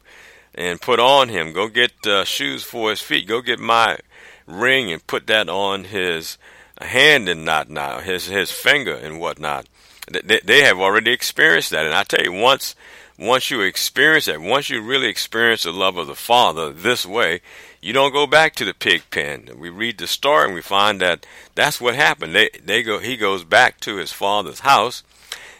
and 0.54 0.80
put 0.80 1.00
on 1.00 1.28
him. 1.28 1.52
Go 1.52 1.66
get 1.66 2.06
uh, 2.06 2.24
shoes 2.24 2.62
for 2.62 2.90
his 2.90 3.00
feet. 3.00 3.26
Go 3.26 3.40
get 3.40 3.58
my 3.58 3.98
ring 4.46 4.92
and 4.92 5.06
put 5.06 5.26
that 5.26 5.48
on 5.48 5.84
his 5.84 6.38
hand 6.80 7.28
and 7.28 7.44
not 7.44 7.70
now 7.70 8.00
his 8.00 8.26
his 8.26 8.50
finger 8.50 8.94
and 8.94 9.20
whatnot." 9.20 9.66
They, 10.10 10.40
they 10.40 10.62
have 10.62 10.78
already 10.78 11.12
experienced 11.12 11.70
that, 11.70 11.86
and 11.86 11.94
I 11.94 12.04
tell 12.04 12.24
you, 12.24 12.32
once 12.32 12.74
once 13.18 13.50
you 13.50 13.60
experience 13.60 14.24
that, 14.24 14.40
once 14.40 14.68
you 14.68 14.82
really 14.82 15.08
experience 15.08 15.62
the 15.62 15.72
love 15.72 15.96
of 15.96 16.06
the 16.06 16.14
Father 16.14 16.72
this 16.72 17.06
way, 17.06 17.40
you 17.80 17.92
don't 17.92 18.12
go 18.12 18.26
back 18.26 18.54
to 18.56 18.64
the 18.64 18.74
pig 18.74 19.02
pen. 19.10 19.48
We 19.56 19.68
read 19.68 19.98
the 19.98 20.06
story 20.06 20.46
and 20.46 20.54
we 20.54 20.62
find 20.62 21.00
that 21.00 21.26
that's 21.54 21.80
what 21.80 21.94
happened. 21.94 22.34
They 22.34 22.50
they 22.64 22.82
go 22.82 22.98
he 22.98 23.16
goes 23.16 23.44
back 23.44 23.80
to 23.80 23.96
his 23.96 24.12
father's 24.12 24.60
house 24.60 25.02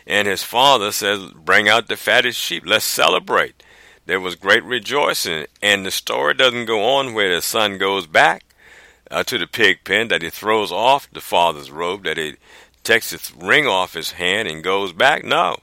and 0.07 0.27
his 0.27 0.43
father 0.43 0.93
says, 0.93 1.31
Bring 1.35 1.69
out 1.69 1.89
the 1.89 1.97
fattest 1.97 2.39
sheep, 2.39 2.65
let's 2.67 2.85
celebrate. 2.85 3.63
There 4.07 4.21
was 4.21 4.35
great 4.35 4.65
rejoicing, 4.65 5.47
and 5.63 5.87
the 5.87 5.93
story 5.93 6.35
doesn't 6.35 6.67
go 6.67 6.83
on 6.83 7.15
where 7.15 7.33
the 7.33 7.43
son 7.43 7.79
goes 7.79 8.07
back 8.07 8.45
uh, 9.13 9.23
to 9.25 9.39
the 9.39 9.47
pig 9.47 9.85
pen, 9.85 10.09
that 10.09 10.23
he 10.23 10.31
throws 10.31 10.73
off 10.73 11.11
the 11.13 11.21
father's 11.21 11.71
robe, 11.71 12.03
that 12.05 12.17
he 12.17 12.35
takes 12.83 13.11
his 13.11 13.33
ring 13.37 13.67
off 13.67 13.95
his 13.95 14.13
hand 14.13 14.49
and 14.49 14.65
goes 14.65 14.93
back. 14.93 15.25
No. 15.25 15.59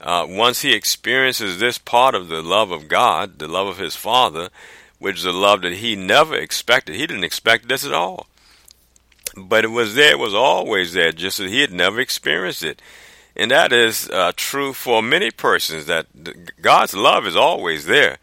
Uh, 0.00 0.26
once 0.28 0.60
he 0.60 0.74
experiences 0.74 1.58
this 1.58 1.78
part 1.78 2.14
of 2.14 2.28
the 2.28 2.42
love 2.42 2.70
of 2.70 2.88
God, 2.88 3.38
the 3.38 3.48
love 3.48 3.66
of 3.66 3.78
his 3.78 3.96
father, 3.96 4.50
which 4.98 5.16
is 5.16 5.24
a 5.24 5.32
love 5.32 5.62
that 5.62 5.74
he 5.74 5.96
never 5.96 6.36
expected. 6.36 6.94
He 6.94 7.06
didn't 7.06 7.24
expect 7.24 7.68
this 7.68 7.84
at 7.86 7.94
all. 7.94 8.26
But 9.36 9.64
it 9.64 9.68
was 9.68 9.94
there, 9.94 10.12
it 10.12 10.18
was 10.18 10.34
always 10.34 10.92
there, 10.92 11.10
just 11.10 11.38
that 11.38 11.48
he 11.48 11.60
had 11.60 11.72
never 11.72 11.98
experienced 11.98 12.62
it. 12.62 12.80
And 13.34 13.50
that 13.50 13.72
is 13.72 14.08
uh, 14.10 14.32
true 14.36 14.72
for 14.72 15.02
many 15.02 15.30
persons, 15.30 15.86
that 15.86 16.06
God's 16.62 16.94
love 16.94 17.26
is 17.26 17.34
always 17.34 17.86
there. 17.86 18.18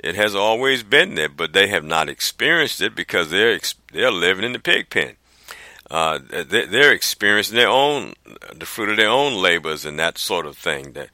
It 0.00 0.14
has 0.14 0.34
always 0.34 0.82
been 0.82 1.14
there, 1.14 1.28
but 1.28 1.52
they 1.52 1.68
have 1.68 1.84
not 1.84 2.08
experienced 2.08 2.80
it 2.80 2.94
because 2.94 3.30
they're, 3.30 3.58
they're 3.92 4.10
living 4.10 4.44
in 4.44 4.52
the 4.52 4.58
pig 4.58 4.90
pen. 4.90 5.16
Uh, 5.90 6.18
they're 6.28 6.92
experiencing 6.92 7.56
their 7.56 7.68
own, 7.68 8.12
the 8.54 8.66
fruit 8.66 8.90
of 8.90 8.98
their 8.98 9.08
own 9.08 9.40
labors 9.40 9.86
and 9.86 9.98
that 9.98 10.18
sort 10.18 10.44
of 10.44 10.56
thing. 10.56 10.92
That, 10.92 11.08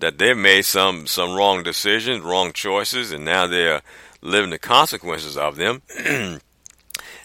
that 0.00 0.18
they've 0.18 0.36
made 0.36 0.64
some, 0.64 1.06
some 1.06 1.34
wrong 1.34 1.62
decisions, 1.62 2.22
wrong 2.22 2.52
choices, 2.52 3.12
and 3.12 3.24
now 3.24 3.46
they're 3.46 3.82
living 4.22 4.50
the 4.50 4.58
consequences 4.58 5.36
of 5.36 5.56
them. 5.56 5.82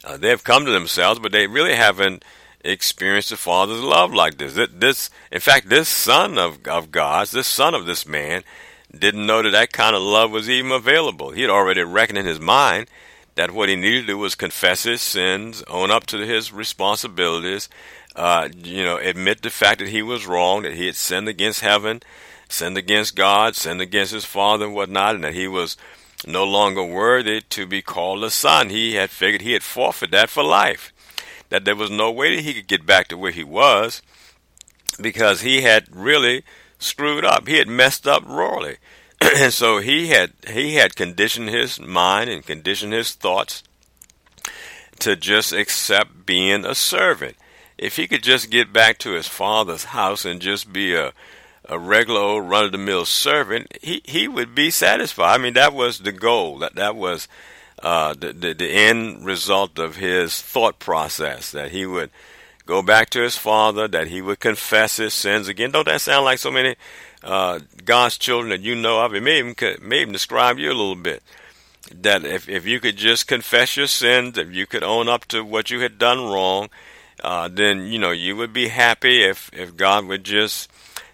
uh, 0.03 0.17
they've 0.17 0.43
come 0.43 0.65
to 0.65 0.71
themselves, 0.71 1.19
but 1.19 1.31
they 1.31 1.47
really 1.47 1.75
haven't 1.75 2.25
experienced 2.65 3.29
the 3.29 3.37
Father's 3.37 3.81
love 3.81 4.13
like 4.13 4.37
this. 4.37 4.59
This, 4.73 5.09
in 5.31 5.39
fact, 5.39 5.69
this 5.69 5.87
son 5.87 6.37
of 6.37 6.67
of 6.67 6.91
God's, 6.91 7.31
this 7.31 7.47
son 7.47 7.73
of 7.73 7.85
this 7.85 8.05
man, 8.05 8.43
didn't 8.97 9.25
know 9.25 9.41
that 9.41 9.51
that 9.51 9.71
kind 9.71 9.95
of 9.95 10.01
love 10.01 10.31
was 10.31 10.49
even 10.49 10.71
available. 10.71 11.31
He 11.31 11.41
had 11.41 11.49
already 11.49 11.83
reckoned 11.83 12.17
in 12.17 12.25
his 12.25 12.39
mind 12.39 12.87
that 13.39 13.51
what 13.51 13.69
he 13.69 13.75
needed 13.77 14.01
to 14.01 14.07
do 14.07 14.17
was 14.17 14.35
confess 14.35 14.83
his 14.83 15.01
sins, 15.01 15.63
own 15.69 15.89
up 15.89 16.05
to 16.05 16.17
his 16.17 16.51
responsibilities, 16.51 17.69
uh, 18.17 18.49
you 18.53 18.83
know, 18.83 18.97
admit 18.97 19.41
the 19.41 19.49
fact 19.49 19.79
that 19.79 19.87
he 19.87 20.01
was 20.01 20.27
wrong, 20.27 20.63
that 20.63 20.73
he 20.73 20.87
had 20.87 20.95
sinned 20.97 21.29
against 21.29 21.61
heaven, 21.61 22.03
sinned 22.49 22.77
against 22.77 23.15
God, 23.15 23.55
sinned 23.55 23.79
against 23.79 24.11
his 24.11 24.25
father 24.25 24.65
and 24.65 24.75
whatnot, 24.75 25.15
and 25.15 25.23
that 25.23 25.35
he 25.35 25.47
was 25.47 25.77
no 26.27 26.43
longer 26.43 26.83
worthy 26.83 27.39
to 27.39 27.65
be 27.65 27.81
called 27.81 28.21
a 28.25 28.29
son. 28.29 28.71
He 28.71 28.95
had 28.95 29.09
figured 29.09 29.41
he 29.41 29.53
had 29.53 29.63
forfeited 29.63 30.11
that 30.11 30.29
for 30.29 30.43
life, 30.43 30.91
that 31.47 31.63
there 31.63 31.77
was 31.77 31.89
no 31.89 32.11
way 32.11 32.35
that 32.35 32.43
he 32.43 32.53
could 32.53 32.67
get 32.67 32.85
back 32.85 33.07
to 33.07 33.17
where 33.17 33.31
he 33.31 33.45
was 33.45 34.01
because 34.99 35.39
he 35.39 35.61
had 35.61 35.95
really 35.95 36.43
screwed 36.77 37.23
up. 37.23 37.47
He 37.47 37.55
had 37.55 37.69
messed 37.69 38.05
up 38.05 38.27
royally. 38.27 38.79
And 39.21 39.53
so 39.53 39.79
he 39.79 40.07
had 40.07 40.31
he 40.47 40.75
had 40.75 40.95
conditioned 40.95 41.49
his 41.49 41.79
mind 41.79 42.29
and 42.29 42.45
conditioned 42.45 42.93
his 42.93 43.13
thoughts 43.13 43.63
to 44.99 45.15
just 45.15 45.53
accept 45.53 46.25
being 46.25 46.65
a 46.65 46.75
servant. 46.75 47.35
If 47.77 47.95
he 47.95 48.07
could 48.07 48.23
just 48.23 48.49
get 48.49 48.73
back 48.73 48.97
to 48.99 49.11
his 49.11 49.27
father's 49.27 49.85
house 49.85 50.25
and 50.25 50.41
just 50.41 50.71
be 50.71 50.95
a 50.95 51.13
a 51.65 51.77
regular 51.77 52.19
old 52.19 52.49
run 52.49 52.65
of 52.65 52.71
the 52.71 52.79
mill 52.79 53.05
servant, 53.05 53.77
he, 53.81 54.01
he 54.03 54.27
would 54.27 54.55
be 54.55 54.71
satisfied. 54.71 55.35
I 55.35 55.37
mean, 55.37 55.53
that 55.53 55.73
was 55.73 55.99
the 55.99 56.11
goal. 56.11 56.57
That 56.59 56.75
that 56.75 56.95
was 56.95 57.27
uh, 57.83 58.13
the, 58.13 58.33
the 58.33 58.53
the 58.53 58.69
end 58.69 59.25
result 59.25 59.77
of 59.77 59.97
his 59.97 60.41
thought 60.41 60.79
process. 60.79 61.51
That 61.51 61.71
he 61.71 61.85
would 61.85 62.09
go 62.65 62.81
back 62.81 63.09
to 63.11 63.21
his 63.21 63.37
father. 63.37 63.87
That 63.87 64.07
he 64.07 64.21
would 64.21 64.39
confess 64.39 64.97
his 64.97 65.13
sins 65.13 65.47
again. 65.47 65.71
Don't 65.71 65.85
that 65.85 66.01
sound 66.01 66.25
like 66.25 66.39
so 66.39 66.51
many 66.51 66.75
uh, 67.23 67.59
God's 67.85 68.17
children 68.17 68.49
that 68.49 68.61
you 68.61 68.75
know 68.75 69.03
of? 69.03 69.13
It 69.13 69.21
may 69.21 69.39
even 69.39 69.55
may 69.81 70.01
even 70.01 70.13
describe 70.13 70.57
you 70.57 70.69
a 70.69 70.73
little 70.73 70.95
bit. 70.95 71.23
That 71.93 72.23
if 72.25 72.47
if 72.47 72.65
you 72.65 72.79
could 72.79 72.97
just 72.97 73.27
confess 73.27 73.77
your 73.77 73.87
sins, 73.87 74.37
if 74.37 74.53
you 74.53 74.67
could 74.67 74.83
own 74.83 75.07
up 75.09 75.25
to 75.25 75.43
what 75.43 75.69
you 75.71 75.79
had 75.79 75.97
done 75.97 76.25
wrong, 76.25 76.69
uh, 77.23 77.47
then 77.47 77.87
you 77.87 77.99
know 77.99 78.11
you 78.11 78.35
would 78.35 78.53
be 78.53 78.67
happy 78.67 79.23
if 79.23 79.49
if 79.53 79.75
God 79.75 80.05
would 80.05 80.23
just 80.23 80.69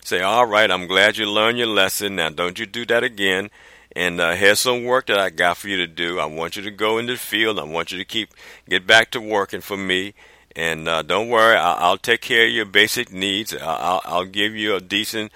Say, 0.06 0.22
all 0.22 0.46
right, 0.46 0.70
I'm 0.70 0.86
glad 0.86 1.18
you 1.18 1.26
learned 1.26 1.58
your 1.58 1.66
lesson. 1.66 2.18
Now, 2.18 2.30
don't 2.30 2.60
you 2.60 2.68
do 2.68 2.86
that 2.86 3.04
again. 3.04 3.50
And 3.96 4.22
uh, 4.22 4.36
here's 4.36 4.60
some 4.60 4.84
work 4.84 5.08
that 5.08 5.18
I 5.18 5.32
got 5.32 5.58
for 5.58 5.68
you 5.68 5.78
to 5.78 5.88
do. 5.88 6.20
I 6.20 6.26
want 6.26 6.56
you 6.56 6.62
to 6.62 6.70
go 6.70 7.00
into 7.00 7.14
the 7.14 7.18
field. 7.20 7.58
I 7.58 7.64
want 7.64 7.92
you 7.92 7.98
to 7.98 8.06
keep 8.06 8.30
get 8.70 8.86
back 8.86 9.10
to 9.12 9.20
working 9.20 9.62
for 9.62 9.78
me. 9.78 10.14
And 10.56 10.88
uh, 10.88 11.02
don't 11.02 11.30
worry, 11.30 11.56
I'll, 11.56 11.78
I'll, 11.80 11.98
take 11.98 12.22
care 12.22 12.46
of 12.46 12.52
your 12.52 12.66
basic 12.66 13.12
needs. 13.12 13.56
I'll, 13.56 14.00
I'll 14.06 14.26
give 14.26 14.56
you 14.56 14.76
a 14.76 14.80
decent, 14.80 15.32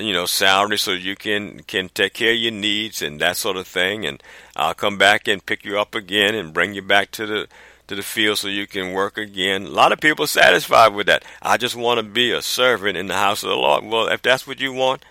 you 0.00 0.12
know, 0.12 0.26
salary 0.26 0.78
so 0.78 0.92
you 0.92 1.16
can 1.16 1.62
can 1.64 1.88
take 1.88 2.14
care 2.14 2.32
of 2.32 2.38
your 2.38 2.52
needs 2.52 3.02
and 3.02 3.20
that 3.20 3.36
sort 3.36 3.56
of 3.56 3.66
thing. 3.66 4.06
And 4.06 4.22
I'll 4.56 4.74
come 4.74 4.98
back 4.98 5.28
and 5.28 5.44
pick 5.44 5.64
you 5.64 5.78
up 5.78 5.94
again 5.94 6.34
and 6.34 6.54
bring 6.54 6.74
you 6.74 6.82
back 6.82 7.10
to 7.12 7.26
the 7.26 7.48
to 7.88 7.96
the 7.96 8.02
field 8.02 8.38
so 8.38 8.48
you 8.48 8.66
can 8.66 8.92
work 8.92 9.18
again. 9.18 9.66
A 9.66 9.70
lot 9.70 9.92
of 9.92 10.00
people 10.00 10.26
satisfied 10.26 10.94
with 10.94 11.06
that. 11.06 11.24
I 11.42 11.56
just 11.56 11.74
want 11.74 11.98
to 11.98 12.04
be 12.04 12.30
a 12.30 12.40
servant 12.40 12.96
in 12.96 13.08
the 13.08 13.14
house 13.14 13.42
of 13.42 13.50
the 13.50 13.56
Lord. 13.56 13.84
Well, 13.84 14.06
if 14.08 14.22
that's 14.22 14.46
what 14.46 14.60
you 14.60 14.72
want, 14.72 15.04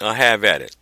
uh, 0.00 0.12
have 0.12 0.44
at 0.44 0.60
it. 0.60 0.74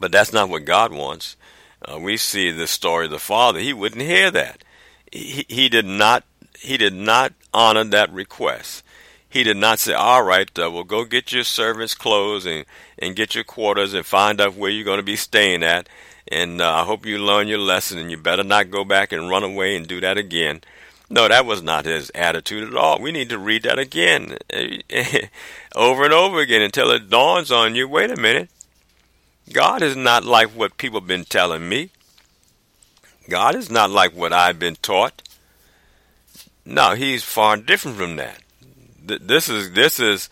But 0.00 0.10
that's 0.10 0.32
not 0.32 0.48
what 0.48 0.64
God 0.64 0.92
wants. 0.92 1.36
Uh, 1.80 1.98
we 1.98 2.16
see 2.16 2.50
the 2.50 2.66
story 2.66 3.04
of 3.04 3.12
the 3.12 3.20
father. 3.20 3.60
He 3.60 3.72
wouldn't 3.72 4.02
hear 4.02 4.30
that. 4.32 4.64
He, 5.12 5.46
he 5.48 5.68
did 5.68 5.86
not. 5.86 6.24
He 6.58 6.76
did 6.76 6.94
not 6.94 7.34
honor 7.54 7.84
that 7.84 8.12
request. 8.12 8.82
He 9.28 9.42
did 9.42 9.56
not 9.56 9.78
say, 9.78 9.92
"All 9.92 10.22
right, 10.22 10.48
uh, 10.58 10.70
well, 10.70 10.84
go 10.84 11.04
get 11.04 11.32
your 11.32 11.44
servants' 11.44 11.94
clothes 11.94 12.46
and 12.46 12.64
and 12.98 13.16
get 13.16 13.34
your 13.34 13.44
quarters 13.44 13.94
and 13.94 14.06
find 14.06 14.40
out 14.40 14.54
where 14.54 14.70
you're 14.70 14.84
going 14.84 14.98
to 14.98 15.02
be 15.02 15.16
staying 15.16 15.62
at." 15.62 15.88
And 16.30 16.60
uh, 16.60 16.74
I 16.74 16.84
hope 16.84 17.06
you 17.06 17.18
learn 17.18 17.48
your 17.48 17.58
lesson 17.58 17.98
and 17.98 18.10
you 18.10 18.16
better 18.16 18.44
not 18.44 18.70
go 18.70 18.84
back 18.84 19.12
and 19.12 19.30
run 19.30 19.42
away 19.44 19.76
and 19.76 19.86
do 19.86 20.00
that 20.00 20.18
again. 20.18 20.60
No, 21.10 21.26
that 21.26 21.46
was 21.46 21.62
not 21.62 21.86
his 21.86 22.10
attitude 22.14 22.68
at 22.68 22.76
all. 22.76 23.00
We 23.00 23.12
need 23.12 23.30
to 23.30 23.38
read 23.38 23.62
that 23.62 23.78
again 23.78 24.36
over 25.74 26.04
and 26.04 26.12
over 26.12 26.40
again 26.40 26.60
until 26.60 26.90
it 26.90 27.08
dawns 27.08 27.50
on 27.50 27.74
you 27.74 27.88
wait 27.88 28.10
a 28.10 28.16
minute. 28.16 28.50
God 29.50 29.80
is 29.82 29.96
not 29.96 30.24
like 30.24 30.50
what 30.50 30.76
people 30.76 31.00
have 31.00 31.08
been 31.08 31.24
telling 31.24 31.66
me. 31.66 31.90
God 33.30 33.54
is 33.54 33.70
not 33.70 33.90
like 33.90 34.14
what 34.14 34.34
I've 34.34 34.58
been 34.58 34.76
taught. 34.76 35.22
No, 36.66 36.94
he's 36.94 37.24
far 37.24 37.56
different 37.56 37.96
from 37.96 38.16
that. 38.16 38.40
This 39.08 39.48
is 39.48 39.72
this 39.72 39.98
is 39.98 40.28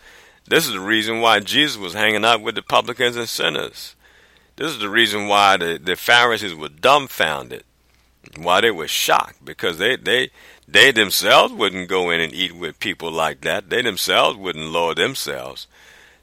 this 0.47 0.65
is 0.65 0.73
the 0.73 0.79
reason 0.79 1.19
why 1.19 1.39
Jesus 1.39 1.77
was 1.77 1.93
hanging 1.93 2.23
out 2.23 2.41
with 2.41 2.55
the 2.55 2.61
publicans 2.61 3.15
and 3.15 3.27
sinners. 3.27 3.95
This 4.55 4.71
is 4.71 4.79
the 4.79 4.89
reason 4.89 5.27
why 5.27 5.57
the, 5.57 5.79
the 5.81 5.95
Pharisees 5.95 6.55
were 6.55 6.69
dumbfounded. 6.69 7.63
Why 8.35 8.61
they 8.61 8.71
were 8.71 8.87
shocked 8.87 9.43
because 9.45 9.77
they 9.77 9.95
they 9.95 10.31
they 10.67 10.91
themselves 10.91 11.53
wouldn't 11.53 11.89
go 11.89 12.09
in 12.09 12.19
and 12.19 12.33
eat 12.33 12.55
with 12.55 12.79
people 12.79 13.11
like 13.11 13.41
that. 13.41 13.69
They 13.69 13.81
themselves 13.81 14.37
wouldn't 14.37 14.65
lower 14.65 14.93
themselves 14.93 15.67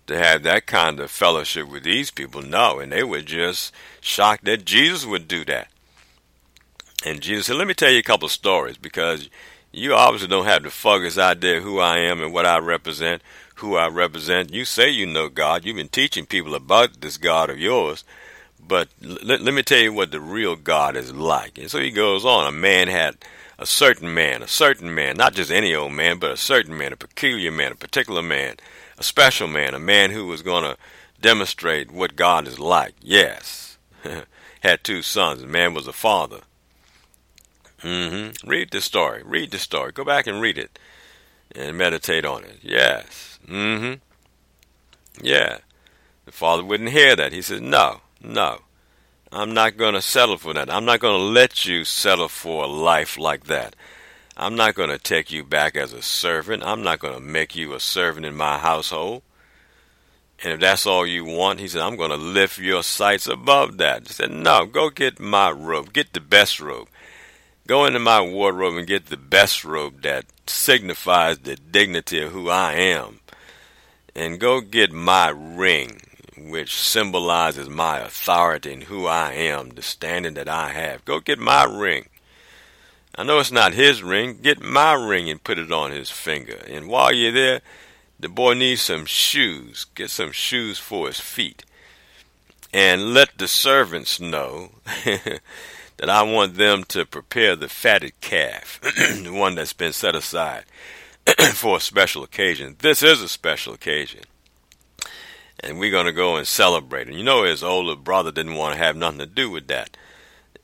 to 0.06 0.18
have 0.18 0.42
that 0.42 0.66
kind 0.66 1.00
of 1.00 1.10
fellowship 1.10 1.66
with 1.68 1.82
these 1.82 2.10
people. 2.10 2.42
No, 2.42 2.78
and 2.78 2.92
they 2.92 3.04
were 3.04 3.22
just 3.22 3.72
shocked 4.00 4.44
that 4.44 4.66
Jesus 4.66 5.06
would 5.06 5.26
do 5.26 5.44
that. 5.46 5.68
And 7.06 7.22
Jesus 7.22 7.46
said, 7.46 7.56
"Let 7.56 7.68
me 7.68 7.74
tell 7.74 7.90
you 7.90 7.98
a 7.98 8.02
couple 8.02 8.26
of 8.26 8.32
stories 8.32 8.76
because 8.76 9.30
you 9.74 9.94
obviously 9.94 10.28
don't 10.28 10.46
have 10.46 10.62
the 10.62 10.70
foggiest 10.70 11.18
idea 11.18 11.60
who 11.60 11.78
I 11.78 11.98
am 11.98 12.22
and 12.22 12.32
what 12.32 12.46
I 12.46 12.58
represent, 12.58 13.22
who 13.56 13.76
I 13.76 13.88
represent. 13.88 14.52
You 14.52 14.64
say 14.64 14.90
you 14.90 15.06
know 15.06 15.28
God. 15.28 15.64
You've 15.64 15.76
been 15.76 15.88
teaching 15.88 16.26
people 16.26 16.54
about 16.54 17.00
this 17.00 17.16
God 17.16 17.50
of 17.50 17.58
yours." 17.58 18.04
But 18.66 18.88
let 19.02 19.42
me 19.42 19.62
tell 19.62 19.80
you 19.80 19.92
what 19.92 20.10
the 20.10 20.20
real 20.20 20.56
God 20.56 20.96
is 20.96 21.12
like. 21.12 21.58
And 21.58 21.70
so 21.70 21.80
he 21.80 21.90
goes 21.90 22.24
on. 22.24 22.46
A 22.46 22.52
man 22.52 22.88
had 22.88 23.16
a 23.58 23.66
certain 23.66 24.12
man, 24.12 24.42
a 24.42 24.48
certain 24.48 24.94
man, 24.94 25.16
not 25.16 25.34
just 25.34 25.50
any 25.50 25.74
old 25.74 25.92
man, 25.92 26.18
but 26.18 26.32
a 26.32 26.36
certain 26.36 26.76
man, 26.76 26.92
a 26.92 26.96
peculiar 26.96 27.50
man, 27.50 27.72
a 27.72 27.76
particular 27.76 28.22
man, 28.22 28.56
a 28.98 29.02
special 29.02 29.48
man, 29.48 29.74
a 29.74 29.78
man 29.78 30.10
who 30.10 30.26
was 30.26 30.42
going 30.42 30.64
to 30.64 30.76
demonstrate 31.20 31.90
what 31.90 32.16
God 32.16 32.48
is 32.48 32.58
like. 32.58 32.94
Yes. 33.00 33.78
had 34.60 34.82
two 34.82 35.02
sons. 35.02 35.40
The 35.40 35.46
man 35.46 35.74
was 35.74 35.86
a 35.86 35.92
father. 35.92 36.40
Mm-hmm. 37.84 38.48
Read 38.48 38.70
the 38.70 38.80
story. 38.80 39.22
Read 39.24 39.50
the 39.50 39.58
story. 39.58 39.92
Go 39.92 40.04
back 40.04 40.26
and 40.26 40.40
read 40.40 40.56
it 40.56 40.78
and 41.54 41.76
meditate 41.76 42.24
on 42.24 42.42
it. 42.44 42.58
Yes. 42.62 43.38
Mm-hmm. 43.46 43.94
Yeah. 45.24 45.58
The 46.24 46.32
father 46.32 46.64
wouldn't 46.64 46.90
hear 46.90 47.14
that. 47.14 47.32
He 47.32 47.42
said, 47.42 47.62
No, 47.62 48.00
no. 48.22 48.60
I'm 49.30 49.52
not 49.52 49.76
going 49.76 49.94
to 49.94 50.02
settle 50.02 50.38
for 50.38 50.54
that. 50.54 50.72
I'm 50.72 50.84
not 50.84 51.00
going 51.00 51.18
to 51.18 51.24
let 51.24 51.66
you 51.66 51.84
settle 51.84 52.28
for 52.28 52.64
a 52.64 52.68
life 52.68 53.18
like 53.18 53.44
that. 53.44 53.74
I'm 54.36 54.54
not 54.54 54.74
going 54.74 54.90
to 54.90 54.98
take 54.98 55.30
you 55.30 55.44
back 55.44 55.76
as 55.76 55.92
a 55.92 56.02
servant. 56.02 56.62
I'm 56.62 56.82
not 56.82 57.00
going 57.00 57.14
to 57.14 57.20
make 57.20 57.54
you 57.54 57.74
a 57.74 57.80
servant 57.80 58.26
in 58.26 58.34
my 58.34 58.58
household. 58.58 59.22
And 60.42 60.52
if 60.52 60.60
that's 60.60 60.86
all 60.86 61.06
you 61.06 61.24
want, 61.24 61.60
he 61.60 61.68
said, 61.68 61.82
I'm 61.82 61.96
going 61.96 62.10
to 62.10 62.16
lift 62.16 62.58
your 62.58 62.82
sights 62.82 63.26
above 63.26 63.78
that. 63.78 64.06
He 64.06 64.12
said, 64.12 64.30
No, 64.30 64.66
go 64.66 64.90
get 64.90 65.20
my 65.20 65.50
robe. 65.50 65.92
Get 65.92 66.12
the 66.12 66.20
best 66.20 66.60
robe. 66.60 66.88
Go 67.66 67.86
into 67.86 67.98
my 67.98 68.20
wardrobe 68.20 68.76
and 68.76 68.86
get 68.86 69.06
the 69.06 69.16
best 69.16 69.64
robe 69.64 70.02
that 70.02 70.26
signifies 70.46 71.38
the 71.38 71.56
dignity 71.56 72.20
of 72.20 72.32
who 72.32 72.50
I 72.50 72.74
am. 72.74 73.20
And 74.14 74.38
go 74.38 74.60
get 74.60 74.92
my 74.92 75.28
ring 75.28 76.00
which 76.36 76.80
symbolizes 76.80 77.68
my 77.68 77.98
authority 77.98 78.72
and 78.72 78.82
who 78.84 79.06
I 79.06 79.32
am, 79.32 79.70
the 79.70 79.82
standing 79.82 80.34
that 80.34 80.48
I 80.48 80.70
have. 80.70 81.04
Go 81.04 81.20
get 81.20 81.38
my 81.38 81.64
ring. 81.64 82.08
I 83.14 83.22
know 83.22 83.38
it's 83.38 83.52
not 83.52 83.74
his 83.74 84.02
ring. 84.02 84.38
Get 84.42 84.60
my 84.60 84.92
ring 84.92 85.30
and 85.30 85.42
put 85.42 85.58
it 85.58 85.72
on 85.72 85.92
his 85.92 86.10
finger. 86.10 86.64
And 86.68 86.88
while 86.88 87.12
you're 87.12 87.32
there, 87.32 87.60
the 88.18 88.28
boy 88.28 88.54
needs 88.54 88.82
some 88.82 89.06
shoes. 89.06 89.86
Get 89.94 90.10
some 90.10 90.32
shoes 90.32 90.78
for 90.78 91.06
his 91.06 91.20
feet. 91.20 91.64
And 92.72 93.14
let 93.14 93.38
the 93.38 93.46
servants 93.46 94.18
know 94.18 94.70
that 95.96 96.10
I 96.10 96.22
want 96.22 96.56
them 96.56 96.84
to 96.88 97.06
prepare 97.06 97.56
the 97.56 97.68
fatted 97.68 98.20
calf, 98.20 98.80
the 98.82 99.32
one 99.32 99.54
that's 99.54 99.72
been 99.72 99.92
set 99.92 100.14
aside 100.14 100.64
for 101.52 101.78
a 101.78 101.80
special 101.80 102.24
occasion. 102.24 102.76
This 102.80 103.02
is 103.02 103.20
a 103.20 103.28
special 103.28 103.74
occasion 103.74 104.22
and 105.64 105.78
we're 105.78 105.90
going 105.90 106.06
to 106.06 106.12
go 106.12 106.36
and 106.36 106.46
celebrate. 106.46 107.08
And 107.08 107.16
you 107.16 107.24
know, 107.24 107.44
his 107.44 107.62
older 107.62 107.96
brother 107.96 108.30
didn't 108.30 108.54
want 108.54 108.74
to 108.74 108.84
have 108.84 108.96
nothing 108.96 109.20
to 109.20 109.26
do 109.26 109.50
with 109.50 109.66
that. 109.68 109.96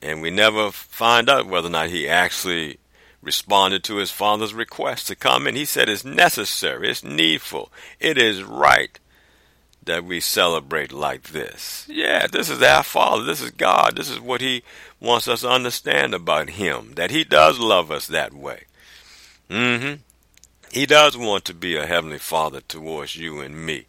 And 0.01 0.21
we 0.21 0.29
never 0.29 0.71
find 0.71 1.29
out 1.29 1.47
whether 1.47 1.67
or 1.67 1.71
not 1.71 1.89
he 1.89 2.07
actually 2.07 2.77
responded 3.21 3.83
to 3.83 3.97
his 3.97 4.11
father's 4.11 4.53
request 4.53 5.07
to 5.07 5.15
come 5.15 5.47
in. 5.47 5.55
He 5.55 5.65
said 5.65 5.89
it's 5.89 6.05
necessary, 6.05 6.89
it's 6.89 7.03
needful, 7.03 7.71
it 7.99 8.17
is 8.17 8.43
right 8.43 8.99
that 9.83 10.05
we 10.05 10.19
celebrate 10.19 10.91
like 10.91 11.29
this. 11.29 11.85
Yeah, 11.89 12.27
this 12.27 12.49
is 12.49 12.61
our 12.61 12.83
Father, 12.83 13.23
this 13.23 13.41
is 13.41 13.51
God, 13.51 13.95
this 13.95 14.09
is 14.09 14.19
what 14.19 14.41
He 14.41 14.63
wants 14.99 15.27
us 15.27 15.41
to 15.41 15.49
understand 15.49 16.13
about 16.13 16.51
Him, 16.51 16.93
that 16.95 17.11
He 17.11 17.23
does 17.23 17.59
love 17.59 17.91
us 17.91 18.07
that 18.07 18.33
way. 18.33 18.65
Mm-hmm. 19.49 20.01
He 20.71 20.85
does 20.85 21.17
want 21.17 21.45
to 21.45 21.53
be 21.53 21.75
a 21.75 21.85
Heavenly 21.85 22.19
Father 22.19 22.61
towards 22.61 23.15
you 23.15 23.41
and 23.41 23.65
me. 23.65 23.85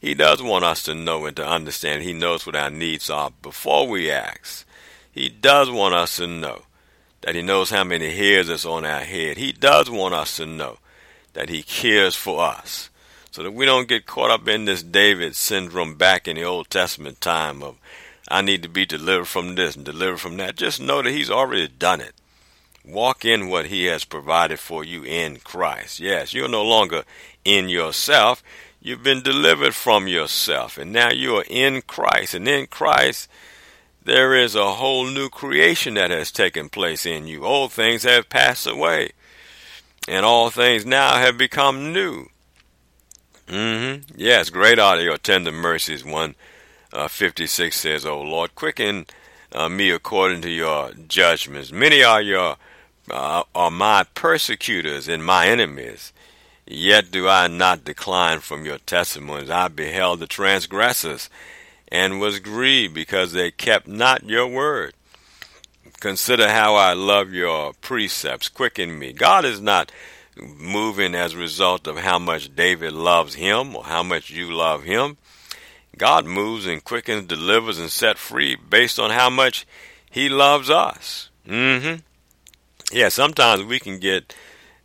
He 0.00 0.14
does 0.14 0.42
want 0.42 0.64
us 0.64 0.82
to 0.84 0.94
know 0.94 1.26
and 1.26 1.36
to 1.36 1.46
understand. 1.46 2.02
He 2.02 2.12
knows 2.12 2.46
what 2.46 2.56
our 2.56 2.70
needs 2.70 3.10
are 3.10 3.30
before 3.42 3.86
we 3.86 4.10
ask. 4.10 4.66
He 5.12 5.28
does 5.28 5.70
want 5.70 5.94
us 5.94 6.16
to 6.16 6.26
know 6.26 6.62
that 7.20 7.34
He 7.34 7.42
knows 7.42 7.70
how 7.70 7.84
many 7.84 8.14
hairs 8.14 8.48
is 8.48 8.64
on 8.64 8.84
our 8.84 9.00
head. 9.00 9.36
He 9.36 9.52
does 9.52 9.90
want 9.90 10.14
us 10.14 10.36
to 10.38 10.46
know 10.46 10.78
that 11.34 11.48
He 11.48 11.62
cares 11.62 12.14
for 12.14 12.42
us 12.42 12.90
so 13.32 13.42
that 13.42 13.54
we 13.54 13.64
don't 13.64 13.88
get 13.88 14.06
caught 14.06 14.30
up 14.30 14.46
in 14.46 14.66
this 14.66 14.82
David 14.82 15.34
syndrome 15.34 15.94
back 15.94 16.28
in 16.28 16.36
the 16.36 16.44
Old 16.44 16.68
Testament 16.68 17.20
time 17.20 17.62
of 17.62 17.76
I 18.28 18.42
need 18.42 18.62
to 18.62 18.68
be 18.68 18.84
delivered 18.84 19.24
from 19.24 19.54
this 19.54 19.74
and 19.74 19.84
delivered 19.84 20.20
from 20.20 20.36
that. 20.36 20.54
Just 20.54 20.80
know 20.80 21.02
that 21.02 21.10
He's 21.10 21.30
already 21.30 21.66
done 21.66 22.02
it. 22.02 22.12
Walk 22.84 23.24
in 23.24 23.48
what 23.48 23.66
He 23.66 23.86
has 23.86 24.04
provided 24.04 24.58
for 24.58 24.84
you 24.84 25.02
in 25.02 25.38
Christ. 25.38 25.98
Yes, 25.98 26.34
you're 26.34 26.46
no 26.46 26.62
longer 26.62 27.04
in 27.44 27.70
yourself. 27.70 28.44
You've 28.82 29.02
been 29.02 29.22
delivered 29.22 29.74
from 29.74 30.06
yourself, 30.08 30.76
and 30.76 30.92
now 30.92 31.10
you 31.10 31.36
are 31.36 31.44
in 31.48 31.82
Christ. 31.82 32.34
And 32.34 32.46
in 32.46 32.66
Christ, 32.66 33.30
there 34.04 34.34
is 34.34 34.54
a 34.54 34.74
whole 34.74 35.06
new 35.06 35.30
creation 35.30 35.94
that 35.94 36.10
has 36.10 36.30
taken 36.30 36.68
place 36.68 37.06
in 37.06 37.26
you. 37.26 37.46
Old 37.46 37.72
things 37.72 38.02
have 38.02 38.28
passed 38.28 38.66
away, 38.66 39.12
and 40.06 40.26
all 40.26 40.50
things 40.50 40.84
now 40.84 41.16
have 41.16 41.38
become 41.38 41.94
new. 41.94 42.28
Mm-hmm. 43.52 44.14
Yes, 44.16 44.48
great 44.48 44.78
your 44.78 45.18
tender 45.18 45.52
mercies. 45.52 46.04
156 46.06 47.76
uh, 47.76 47.78
says, 47.78 48.06
O 48.06 48.18
Lord, 48.22 48.54
quicken 48.54 49.04
uh, 49.52 49.68
me 49.68 49.90
according 49.90 50.40
to 50.40 50.48
your 50.48 50.92
judgments. 51.06 51.70
Many 51.70 52.02
are 52.02 52.22
your 52.22 52.56
uh, 53.10 53.42
are 53.54 53.70
my 53.70 54.06
persecutors 54.14 55.06
and 55.06 55.22
my 55.22 55.48
enemies. 55.48 56.14
Yet 56.66 57.10
do 57.10 57.28
I 57.28 57.46
not 57.48 57.84
decline 57.84 58.38
from 58.38 58.64
your 58.64 58.78
testimonies. 58.78 59.50
I 59.50 59.68
beheld 59.68 60.20
the 60.20 60.26
transgressors 60.26 61.28
and 61.88 62.20
was 62.20 62.40
grieved 62.40 62.94
because 62.94 63.32
they 63.32 63.50
kept 63.50 63.86
not 63.86 64.24
your 64.24 64.46
word. 64.46 64.94
Consider 66.00 66.48
how 66.48 66.74
I 66.76 66.94
love 66.94 67.34
your 67.34 67.74
precepts. 67.74 68.48
Quicken 68.48 68.98
me. 68.98 69.12
God 69.12 69.44
is 69.44 69.60
not 69.60 69.92
moving 70.36 71.14
as 71.14 71.34
a 71.34 71.38
result 71.38 71.86
of 71.86 71.98
how 71.98 72.18
much 72.18 72.54
David 72.54 72.92
loves 72.92 73.34
him 73.34 73.76
or 73.76 73.84
how 73.84 74.02
much 74.02 74.30
you 74.30 74.52
love 74.52 74.84
him. 74.84 75.16
God 75.96 76.24
moves 76.24 76.66
and 76.66 76.82
quickens, 76.82 77.26
delivers, 77.26 77.78
and 77.78 77.90
set 77.90 78.18
free 78.18 78.56
based 78.56 78.98
on 78.98 79.10
how 79.10 79.28
much 79.28 79.66
he 80.10 80.28
loves 80.28 80.70
us. 80.70 81.28
Mm-hmm. 81.46 82.00
Yeah, 82.96 83.08
sometimes 83.08 83.64
we 83.64 83.78
can 83.78 83.98
get 83.98 84.34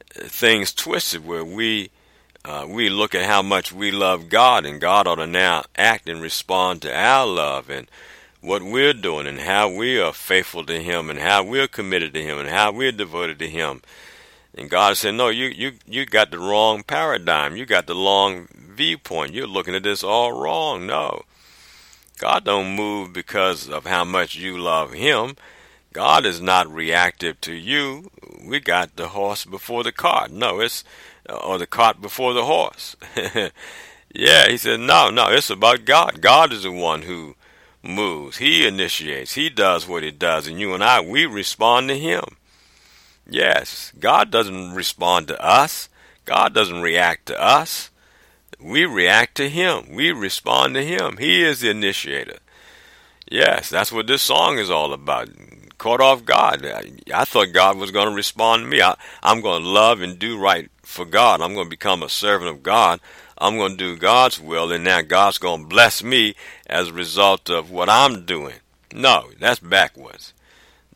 things 0.10 0.74
twisted 0.74 1.26
where 1.26 1.46
we 1.46 1.92
uh, 2.46 2.66
we 2.68 2.88
look 2.90 3.14
at 3.14 3.26
how 3.26 3.42
much 3.42 3.74
we 3.74 3.92
love 3.92 4.30
God, 4.30 4.66
and 4.66 4.80
God 4.80 5.06
ought 5.06 5.16
to 5.16 5.28
now 5.28 5.66
act 5.76 6.08
and 6.08 6.22
respond 6.22 6.82
to 6.82 6.96
our 6.96 7.28
love 7.28 7.70
and 7.70 7.92
what 8.40 8.62
we're 8.62 8.94
doing, 8.94 9.28
and 9.28 9.42
how 9.42 9.70
we 9.70 10.00
are 10.00 10.14
faithful 10.14 10.64
to 10.66 10.82
Him, 10.82 11.10
and 11.10 11.20
how 11.20 11.44
we're 11.44 11.68
committed 11.68 12.14
to 12.14 12.24
Him, 12.24 12.38
and 12.38 12.48
how 12.48 12.72
we're 12.72 12.94
devoted 12.94 13.40
to 13.40 13.50
Him. 13.50 13.82
And 14.58 14.70
God 14.70 14.98
said, 14.98 15.14
"No, 15.14 15.30
you 15.30 15.46
you 15.46 15.74
you 15.86 16.06
got 16.06 16.32
the 16.32 16.40
wrong 16.40 16.84
paradigm. 16.84 17.56
You 17.56 17.66
got 17.66 17.88
the 17.88 17.96
wrong 17.96 18.48
viewpoint. 18.56 19.34
You're 19.34 19.48
looking 19.48 19.76
at 19.76 19.84
this 19.84 20.04
all 20.04 20.32
wrong. 20.32 20.88
No, 20.88 21.24
God 22.18 22.44
don't 22.44 22.76
move 22.76 23.14
because 23.14 23.70
of 23.70 23.86
how 23.86 24.04
much 24.04 24.36
you 24.36 24.58
love 24.58 24.94
Him." 24.94 25.36
God 25.94 26.28
is 26.28 26.40
not 26.40 26.72
reactive 26.72 27.42
to 27.42 27.54
you. 27.54 28.12
We 28.46 28.60
got 28.60 28.98
the 28.98 29.08
horse 29.08 29.46
before 29.46 29.84
the 29.84 29.92
cart. 29.92 30.30
No, 30.30 30.60
it's 30.60 30.84
uh, 31.28 31.36
or 31.36 31.58
the 31.58 31.68
cart 31.68 32.02
before 32.02 32.34
the 32.34 32.46
horse. 32.46 32.96
yeah, 34.14 34.48
he 34.48 34.58
said, 34.58 34.80
no, 34.80 35.10
no, 35.10 35.30
it's 35.30 35.50
about 35.50 35.86
God. 35.86 36.22
God 36.22 36.54
is 36.54 36.64
the 36.64 36.72
one 36.72 37.02
who 37.02 37.36
moves. 37.84 38.38
He 38.38 38.66
initiates. 38.66 39.34
He 39.34 39.50
does 39.50 39.88
what 39.88 40.04
he 40.04 40.12
does, 40.12 40.48
and 40.48 40.60
you 40.60 40.74
and 40.74 40.84
I, 40.84 41.02
we 41.02 41.26
respond 41.26 41.90
to 41.90 41.98
him. 41.98 42.37
Yes, 43.30 43.92
God 44.00 44.32
doesn't 44.32 44.74
respond 44.74 45.28
to 45.28 45.42
us. 45.44 45.90
God 46.26 46.54
doesn't 46.54 46.82
react 46.82 47.26
to 47.28 47.42
us. 47.42 47.90
We 48.60 48.86
react 48.86 49.36
to 49.36 49.50
him. 49.50 49.94
We 49.94 50.12
respond 50.12 50.74
to 50.76 50.84
him. 50.84 51.18
He 51.18 51.44
is 51.44 51.62
the 51.62 51.70
initiator. 51.70 52.40
Yes, 53.30 53.70
that's 53.70 53.92
what 53.92 54.08
this 54.08 54.22
song 54.22 54.58
is 54.58 54.70
all 54.70 54.94
about 54.94 55.30
caught 55.78 56.02
off 56.02 56.26
guard. 56.26 56.66
I, 56.66 56.92
I 57.14 57.26
thought 57.26 57.54
God 57.54 57.78
was 57.78 57.92
going 57.92 58.08
to 58.08 58.16
respond 58.16 58.64
to 58.64 58.68
me. 58.68 58.82
I, 58.82 58.96
I'm 59.22 59.42
going 59.42 59.64
to 59.64 59.70
love 59.70 60.02
and 60.02 60.18
do 60.18 60.40
right 60.40 60.70
for 60.82 61.06
God. 61.06 61.42
I'm 61.42 61.54
going 61.54 61.68
to 61.68 61.70
become 61.70 62.04
a 62.04 62.10
servant 62.10 62.50
of 62.50 62.64
God. 62.64 63.00
I'm 63.38 63.58
going 63.58 63.74
to 63.74 63.78
do 63.78 63.98
God's 63.98 64.40
will, 64.40 64.72
and 64.72 64.84
now 64.84 65.02
God's 65.02 65.38
going 65.38 65.64
to 65.64 65.68
bless 65.68 66.04
me 66.04 66.36
as 66.66 66.90
a 66.90 66.94
result 66.94 67.50
of 67.50 67.70
what 67.70 67.90
I'm 67.90 68.26
doing. 68.26 68.56
No, 68.94 69.30
that's 69.40 69.60
backwards. 69.60 70.34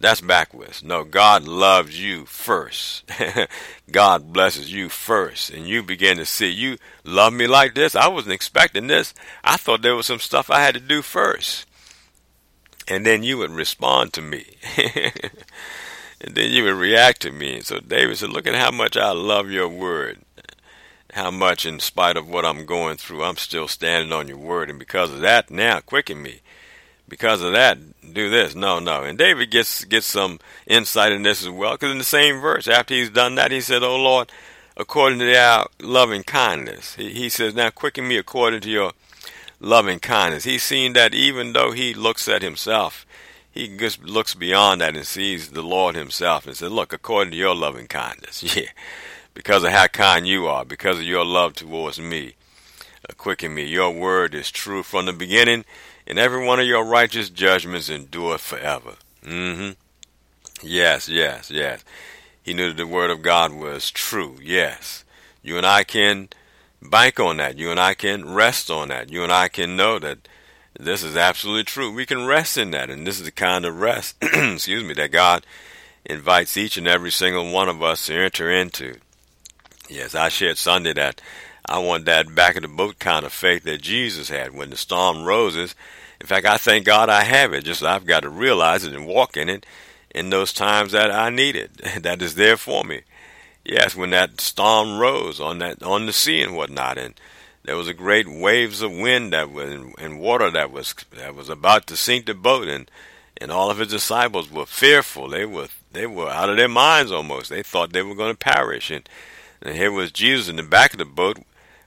That's 0.02 0.22
backwards. 0.22 0.84
No, 0.84 1.04
God 1.04 1.44
loves 1.44 2.02
you 2.02 2.26
first. 2.26 3.10
God 3.92 4.34
blesses 4.34 4.74
you 4.74 4.90
first. 4.90 5.52
And 5.52 5.68
you 5.68 5.84
begin 5.84 6.18
to 6.18 6.26
see, 6.26 6.50
you 6.50 6.78
love 7.04 7.34
me 7.34 7.46
like 7.46 7.76
this. 7.76 7.96
I 7.96 8.08
wasn't 8.08 8.34
expecting 8.34 8.88
this. 8.88 9.14
I 9.44 9.58
thought 9.58 9.84
there 9.84 9.96
was 9.96 10.08
some 10.08 10.20
stuff 10.20 10.50
I 10.50 10.62
had 10.62 10.74
to 10.74 10.82
do 10.82 11.04
first. 11.04 11.68
And 12.88 13.06
then 13.06 13.22
you 13.22 13.38
would 13.38 13.52
respond 13.52 14.14
to 14.14 14.22
me. 14.22 14.58
and 14.78 16.36
then 16.36 16.52
you 16.52 16.64
would 16.64 16.74
react 16.74 17.22
to 17.22 17.32
me. 17.32 17.62
So 17.62 17.80
David 17.80 18.18
said, 18.18 18.32
Look 18.32 18.48
at 18.48 18.56
how 18.56 18.72
much 18.72 18.98
I 18.98 19.12
love 19.12 19.52
your 19.52 19.70
word. 19.70 20.20
How 21.14 21.30
much, 21.30 21.66
in 21.66 21.80
spite 21.80 22.18
of 22.18 22.28
what 22.28 22.46
I'm 22.46 22.66
going 22.66 22.98
through, 22.98 23.24
I'm 23.24 23.38
still 23.38 23.68
standing 23.68 24.12
on 24.12 24.28
your 24.28 24.38
word. 24.38 24.70
And 24.70 24.80
because 24.80 25.12
of 25.14 25.20
that, 25.20 25.52
now 25.52 25.80
quicken 25.82 26.24
me 26.24 26.42
because 27.12 27.42
of 27.42 27.52
that, 27.52 27.78
do 28.14 28.30
this. 28.30 28.56
No, 28.56 28.80
no. 28.80 29.04
And 29.04 29.18
David 29.18 29.52
gets 29.52 29.84
gets 29.84 30.06
some 30.06 30.40
insight 30.66 31.12
in 31.12 31.24
this 31.24 31.42
as 31.42 31.50
well, 31.50 31.74
because 31.74 31.92
in 31.92 31.98
the 31.98 32.06
same 32.06 32.40
verse, 32.40 32.70
after 32.70 32.94
he's 32.94 33.10
done 33.10 33.36
that, 33.36 33.52
he 33.52 33.60
said, 33.60 33.84
"Oh 33.84 33.98
Lord, 33.98 34.32
according 34.78 35.20
to 35.20 35.26
thy 35.26 35.66
loving 35.82 36.24
kindness," 36.24 36.96
he, 36.96 37.10
he 37.10 37.28
says, 37.28 37.54
"Now 37.54 37.70
quicken 37.70 38.08
me 38.08 38.16
according 38.16 38.62
to 38.62 38.70
your 38.70 38.94
loving 39.60 40.00
kindness." 40.00 40.46
He's 40.46 40.64
seen 40.64 40.94
that 40.94 41.14
even 41.14 41.52
though 41.52 41.74
he 41.74 41.94
looks 41.94 42.30
at 42.30 42.42
himself, 42.42 43.06
he 43.52 43.68
just 43.68 44.02
looks 44.02 44.34
beyond 44.34 44.80
that 44.80 44.96
and 44.96 45.06
sees 45.06 45.50
the 45.50 45.62
Lord 45.62 45.96
Himself 45.96 46.48
and 46.48 46.56
says, 46.56 46.72
"Look, 46.72 46.94
according 46.94 47.32
to 47.32 47.38
your 47.38 47.54
loving 47.54 47.88
kindness, 47.88 48.42
yeah, 48.56 48.70
because 49.34 49.66
of 49.66 49.72
how 49.72 49.88
kind 49.88 50.26
you 50.26 50.48
are, 50.48 50.64
because 50.64 51.00
of 51.00 51.04
your 51.04 51.26
love 51.26 51.56
towards 51.56 52.00
me, 52.00 52.36
uh, 53.10 53.14
quicken 53.18 53.54
me. 53.54 53.66
Your 53.66 53.92
word 53.92 54.34
is 54.34 54.50
true 54.50 54.82
from 54.82 55.08
the 55.08 55.14
beginning." 55.14 55.66
And 56.12 56.20
every 56.20 56.46
one 56.46 56.60
of 56.60 56.66
your 56.66 56.84
righteous 56.84 57.30
judgments 57.30 57.88
endure 57.90 58.38
forever. 58.38 58.96
Mm-hmm. 59.24 59.72
Yes, 60.62 61.08
yes, 61.08 61.50
yes. 61.50 61.86
He 62.44 62.54
knew 62.54 62.68
that 62.68 62.76
the 62.76 62.86
word 62.86 63.10
of 63.10 63.22
God 63.22 63.54
was 63.54 63.90
true. 63.90 64.36
Yes. 64.44 65.06
You 65.42 65.56
and 65.56 65.66
I 65.66 65.86
can 65.86 66.28
bank 66.82 67.18
on 67.18 67.38
that. 67.38 67.58
You 67.58 67.72
and 67.72 67.80
I 67.80 67.94
can 67.94 68.34
rest 68.34 68.70
on 68.70 68.90
that. 68.90 69.10
You 69.10 69.24
and 69.24 69.32
I 69.32 69.48
can 69.48 69.78
know 69.78 70.00
that 70.00 70.28
this 70.78 71.02
is 71.02 71.16
absolutely 71.16 71.64
true. 71.64 71.94
We 71.94 72.06
can 72.06 72.26
rest 72.26 72.58
in 72.58 72.72
that. 72.72 72.90
And 72.90 73.08
this 73.08 73.18
is 73.18 73.26
the 73.26 73.32
kind 73.32 73.64
of 73.64 73.80
rest, 73.80 74.18
excuse 74.22 74.84
me, 74.84 74.94
that 74.96 75.14
God 75.14 75.46
invites 76.04 76.58
each 76.58 76.76
and 76.76 76.90
every 76.90 77.12
single 77.12 77.50
one 77.54 77.70
of 77.70 77.82
us 77.82 78.08
to 78.08 78.16
enter 78.16 78.52
into. 78.52 78.96
Yes, 79.88 80.14
I 80.14 80.28
shared 80.28 80.58
Sunday 80.58 80.92
that 80.92 81.22
I 81.66 81.80
want 81.80 82.04
that 82.04 82.36
back 82.36 82.58
of 82.58 82.64
the 82.64 82.68
boat 82.68 83.00
kind 83.00 83.26
of 83.26 83.32
faith 83.32 83.64
that 83.64 83.82
Jesus 83.82 84.28
had 84.28 84.54
when 84.54 84.72
the 84.72 84.78
storm 84.78 85.24
roses 85.24 85.74
in 86.22 86.28
fact, 86.28 86.46
I 86.46 86.58
thank 86.58 86.86
God 86.86 87.10
I 87.10 87.24
have 87.24 87.52
it. 87.52 87.64
Just 87.64 87.82
I've 87.82 88.06
got 88.06 88.20
to 88.22 88.30
realize 88.30 88.84
it 88.84 88.94
and 88.94 89.08
walk 89.08 89.36
in 89.36 89.50
it 89.50 89.66
in 90.14 90.30
those 90.30 90.54
times 90.54 90.92
that 90.92 91.10
I 91.10 91.32
need 91.32 91.56
it. 91.56 91.72
that 92.04 92.22
is 92.22 92.36
there 92.36 92.58
for 92.58 92.84
me. 92.84 93.02
Yes, 93.66 93.96
when 93.96 94.12
that 94.12 94.40
storm 94.40 95.00
rose 95.00 95.40
on 95.40 95.58
that 95.60 95.82
on 95.82 96.06
the 96.06 96.14
sea 96.14 96.44
and 96.44 96.56
whatnot, 96.56 97.00
and 97.00 97.20
there 97.64 97.76
was 97.76 97.88
a 97.88 97.94
great 97.96 98.28
waves 98.28 98.84
of 98.84 98.92
wind 98.92 99.34
that 99.34 99.52
was 99.52 99.72
and 99.98 100.20
water 100.20 100.52
that 100.52 100.72
was 100.72 100.94
that 101.18 101.34
was 101.34 101.50
about 101.50 101.88
to 101.88 101.98
sink 101.98 102.28
the 102.28 102.36
boat, 102.36 102.68
and 102.68 102.90
and 103.38 103.52
all 103.52 103.72
of 103.72 103.80
his 103.80 103.88
disciples 103.88 104.52
were 104.52 104.68
fearful. 104.68 105.28
They 105.28 105.46
were 105.46 105.70
they 105.92 106.06
were 106.06 106.30
out 106.30 106.52
of 106.52 106.58
their 106.58 106.70
minds 106.70 107.12
almost. 107.12 107.50
They 107.50 107.64
thought 107.64 107.94
they 107.94 108.04
were 108.04 108.16
going 108.16 108.34
to 108.34 108.38
perish, 108.38 108.92
and 108.92 109.10
and 109.60 109.76
here 109.76 109.92
was 109.92 110.12
Jesus 110.12 110.50
in 110.50 110.58
the 110.58 110.64
back 110.64 110.94
of 110.94 111.00
the 111.00 111.06
boat 111.06 111.40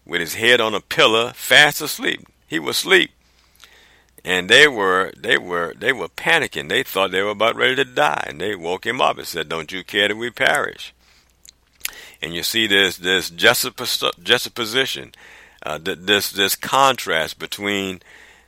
with 0.05 0.21
his 0.21 0.35
head 0.35 0.61
on 0.61 0.75
a 0.75 0.81
pillar, 0.81 1.33
fast 1.35 1.81
asleep. 1.81 2.27
He 2.49 2.59
was 2.59 2.79
asleep 2.79 3.13
and 4.25 4.49
they 4.49 4.67
were 4.67 5.13
they 5.17 5.37
were 5.37 5.75
they 5.77 5.93
were 5.93 6.09
panicking. 6.09 6.69
They 6.69 6.83
thought 6.83 7.11
they 7.11 7.23
were 7.23 7.31
about 7.31 7.57
ready 7.57 7.77
to 7.77 7.85
die, 7.85 8.25
and 8.29 8.41
they 8.41 8.55
woke 8.55 8.87
him 8.87 9.01
up 9.01 9.19
and 9.19 9.27
said, 9.27 9.49
"Don't 9.49 9.71
you 9.71 9.85
care 9.85 10.09
that 10.09 10.17
we 10.17 10.31
perish?" 10.31 10.95
And 12.23 12.35
you 12.35 12.43
see 12.43 12.67
this 12.67 12.97
this 12.97 13.29
juxtaposition, 13.29 15.13
uh, 15.63 15.79
this 15.79 16.33
this 16.33 16.57
contrast 16.57 17.39
between 17.39 18.01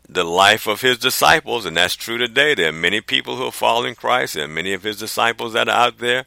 the 0.09 0.25
life 0.25 0.67
of 0.67 0.81
his 0.81 0.99
disciples, 0.99 1.67
and 1.67 1.77
that's 1.77 1.95
true 1.95 2.17
today. 2.17 2.55
There 2.55 2.71
are 2.71 2.73
many 2.73 3.03
people 3.03 3.37
who 3.37 3.47
are 3.47 3.53
following 3.53 3.95
Christ, 3.95 4.37
and 4.37 4.55
many 4.55 4.73
of 4.73 4.83
his 4.83 4.97
disciples 4.97 5.53
that 5.53 5.69
are 5.69 5.77
out 5.77 5.99
there, 5.99 6.25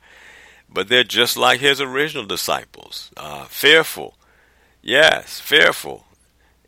but 0.71 0.89
they're 0.89 1.03
just 1.03 1.38
like 1.38 1.59
his 1.59 1.81
original 1.81 2.25
disciples, 2.25 3.09
uh, 3.17 3.45
fearful, 3.45 4.15
yes, 4.83 5.39
fearful, 5.39 6.05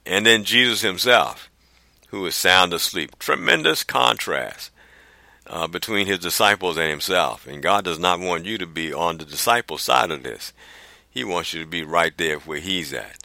and 0.03 0.25
then 0.25 0.45
Jesus 0.45 0.81
himself 0.81 1.50
who 2.11 2.25
is 2.25 2.35
sound 2.35 2.73
asleep. 2.73 3.17
Tremendous 3.17 3.83
contrast 3.83 4.69
uh, 5.47 5.67
between 5.67 6.07
his 6.07 6.19
disciples 6.19 6.77
and 6.77 6.89
himself. 6.89 7.47
And 7.47 7.63
God 7.63 7.85
does 7.85 7.97
not 7.97 8.19
want 8.19 8.45
you 8.45 8.57
to 8.57 8.67
be 8.67 8.93
on 8.93 9.17
the 9.17 9.25
disciple 9.25 9.77
side 9.77 10.11
of 10.11 10.21
this. 10.21 10.53
He 11.09 11.23
wants 11.23 11.53
you 11.53 11.61
to 11.61 11.67
be 11.67 11.83
right 11.83 12.15
there 12.17 12.39
where 12.39 12.59
he's 12.59 12.93
at, 12.93 13.17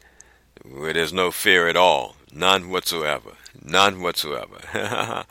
where 0.65 0.93
there's 0.93 1.13
no 1.13 1.31
fear 1.31 1.69
at 1.69 1.77
all, 1.77 2.17
none 2.33 2.71
whatsoever, 2.71 3.33
none 3.63 4.03
whatsoever. 4.03 4.59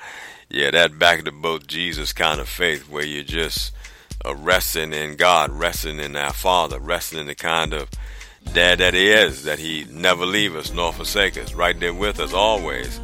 yeah, 0.49 0.71
that 0.71 0.99
back 0.99 1.23
the 1.23 1.31
boat 1.31 1.67
Jesus 1.67 2.13
kind 2.13 2.39
of 2.39 2.47
faith 2.47 2.89
where 2.89 3.05
you're 3.05 3.23
just 3.23 3.73
uh, 4.25 4.35
resting 4.35 4.93
in 4.93 5.15
God, 5.15 5.51
resting 5.51 5.99
in 5.99 6.15
our 6.15 6.33
Father, 6.33 6.79
resting 6.79 7.19
in 7.19 7.27
the 7.27 7.35
kind 7.35 7.73
of 7.73 7.89
dad 8.53 8.79
that 8.79 8.93
he 8.93 9.11
is, 9.11 9.43
that 9.43 9.59
he 9.59 9.85
never 9.89 10.25
leave 10.25 10.55
us 10.55 10.71
nor 10.73 10.93
forsake 10.93 11.37
us, 11.37 11.53
right 11.53 11.79
there 11.79 11.93
with 11.93 12.19
us 12.19 12.33
always. 12.33 12.99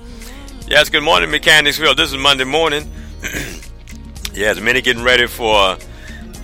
Yes, 0.72 0.88
good 0.88 1.04
morning, 1.04 1.30
Mechanicsville. 1.30 1.96
This 1.96 2.14
is 2.14 2.18
Monday 2.18 2.46
morning. 2.46 2.90
yes, 4.34 4.58
many 4.62 4.80
getting 4.80 5.04
ready 5.04 5.28
for, 5.28 5.78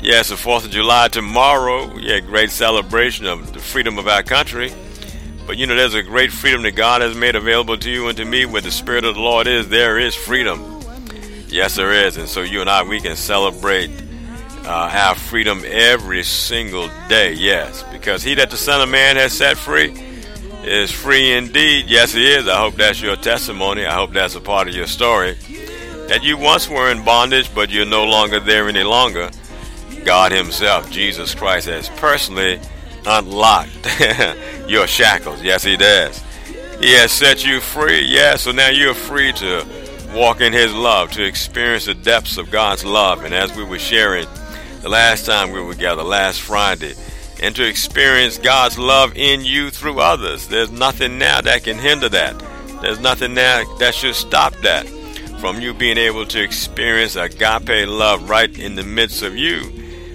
yes, 0.01 0.27
the 0.27 0.35
4th 0.35 0.65
of 0.65 0.71
July 0.71 1.07
tomorrow. 1.07 1.95
Yeah, 1.95 2.19
great 2.19 2.51
celebration 2.51 3.25
of 3.25 3.53
the 3.53 3.59
freedom 3.59 3.97
of 3.97 4.05
our 4.09 4.23
country. 4.23 4.73
But 5.45 5.55
you 5.55 5.65
know, 5.65 5.77
there's 5.77 5.93
a 5.93 6.03
great 6.03 6.33
freedom 6.33 6.63
that 6.63 6.71
God 6.75 6.99
has 6.99 7.15
made 7.15 7.37
available 7.37 7.77
to 7.77 7.89
you 7.89 8.09
and 8.09 8.17
to 8.17 8.25
me. 8.25 8.45
Where 8.45 8.61
the 8.61 8.69
Spirit 8.69 9.05
of 9.05 9.15
the 9.15 9.21
Lord 9.21 9.47
is, 9.47 9.69
there 9.69 9.97
is 9.97 10.13
freedom. 10.13 10.83
Yes, 11.47 11.77
there 11.77 11.93
is. 11.93 12.17
And 12.17 12.27
so 12.27 12.41
you 12.41 12.59
and 12.59 12.69
I, 12.69 12.83
we 12.83 12.99
can 12.99 13.15
celebrate 13.15 13.89
uh, 14.65 14.89
our 14.91 15.15
freedom 15.15 15.63
every 15.65 16.23
single 16.23 16.89
day. 17.07 17.31
Yes, 17.31 17.81
because 17.93 18.23
He 18.23 18.35
that 18.35 18.49
the 18.49 18.57
Son 18.57 18.81
of 18.81 18.89
Man 18.89 19.15
has 19.15 19.31
set 19.31 19.57
free 19.57 20.06
is 20.67 20.91
free 20.91 21.33
indeed. 21.33 21.85
Yes, 21.87 22.15
it 22.15 22.21
is. 22.21 22.47
I 22.47 22.57
hope 22.57 22.75
that's 22.75 23.01
your 23.01 23.15
testimony. 23.15 23.85
I 23.85 23.93
hope 23.93 24.11
that's 24.11 24.35
a 24.35 24.41
part 24.41 24.67
of 24.67 24.75
your 24.75 24.87
story. 24.87 25.33
That 26.07 26.23
you 26.23 26.37
once 26.37 26.69
were 26.69 26.91
in 26.91 27.03
bondage, 27.03 27.53
but 27.53 27.69
you're 27.69 27.85
no 27.85 28.05
longer 28.05 28.39
there 28.39 28.67
any 28.69 28.83
longer. 28.83 29.29
God 30.05 30.31
Himself, 30.31 30.89
Jesus 30.89 31.35
Christ, 31.35 31.67
has 31.67 31.89
personally 31.89 32.59
unlocked 33.05 33.69
your 34.67 34.87
shackles. 34.87 35.41
Yes, 35.41 35.63
He 35.63 35.77
does. 35.77 36.23
He 36.79 36.93
has 36.93 37.11
set 37.11 37.45
you 37.45 37.59
free. 37.59 38.05
Yes, 38.05 38.43
so 38.43 38.51
now 38.51 38.69
you're 38.69 38.93
free 38.93 39.33
to 39.33 39.65
walk 40.13 40.41
in 40.41 40.53
His 40.53 40.73
love, 40.73 41.11
to 41.11 41.23
experience 41.23 41.85
the 41.85 41.93
depths 41.93 42.37
of 42.37 42.51
God's 42.51 42.85
love. 42.85 43.23
And 43.23 43.33
as 43.33 43.55
we 43.55 43.63
were 43.63 43.79
sharing 43.79 44.27
the 44.81 44.89
last 44.89 45.25
time 45.25 45.51
we 45.51 45.61
were 45.61 45.73
together, 45.73 46.03
last 46.03 46.41
Friday, 46.41 46.93
and 47.41 47.55
to 47.55 47.67
experience 47.67 48.37
God's 48.37 48.77
love 48.77 49.15
in 49.15 49.43
you 49.43 49.69
through 49.69 49.99
others. 49.99 50.47
There's 50.47 50.71
nothing 50.71 51.17
now 51.17 51.41
that 51.41 51.63
can 51.63 51.77
hinder 51.77 52.09
that. 52.09 52.43
There's 52.81 52.99
nothing 52.99 53.33
now 53.33 53.63
that 53.79 53.95
should 53.95 54.15
stop 54.15 54.53
that 54.57 54.87
from 55.39 55.61
you 55.61 55.73
being 55.73 55.97
able 55.97 56.25
to 56.25 56.41
experience 56.41 57.15
agape 57.15 57.87
love 57.87 58.29
right 58.29 58.57
in 58.57 58.75
the 58.75 58.83
midst 58.83 59.21
of 59.21 59.35
you 59.35 59.63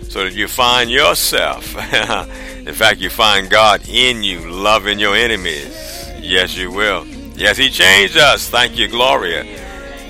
so 0.09 0.25
that 0.25 0.35
you 0.35 0.49
find 0.49 0.91
yourself. 0.91 1.75
in 2.57 2.75
fact, 2.75 3.01
you 3.01 3.09
find 3.09 3.49
God 3.49 3.89
in 3.89 4.23
you, 4.23 4.51
loving 4.51 4.99
your 4.99 5.17
enemies. 5.17 5.75
Yes, 6.21 6.57
you 6.57 6.71
will. 6.71 7.07
Yes, 7.35 7.57
He 7.57 7.71
changed 7.71 8.17
us. 8.17 8.49
Thank 8.49 8.77
you, 8.77 8.89
Gloria. 8.89 9.45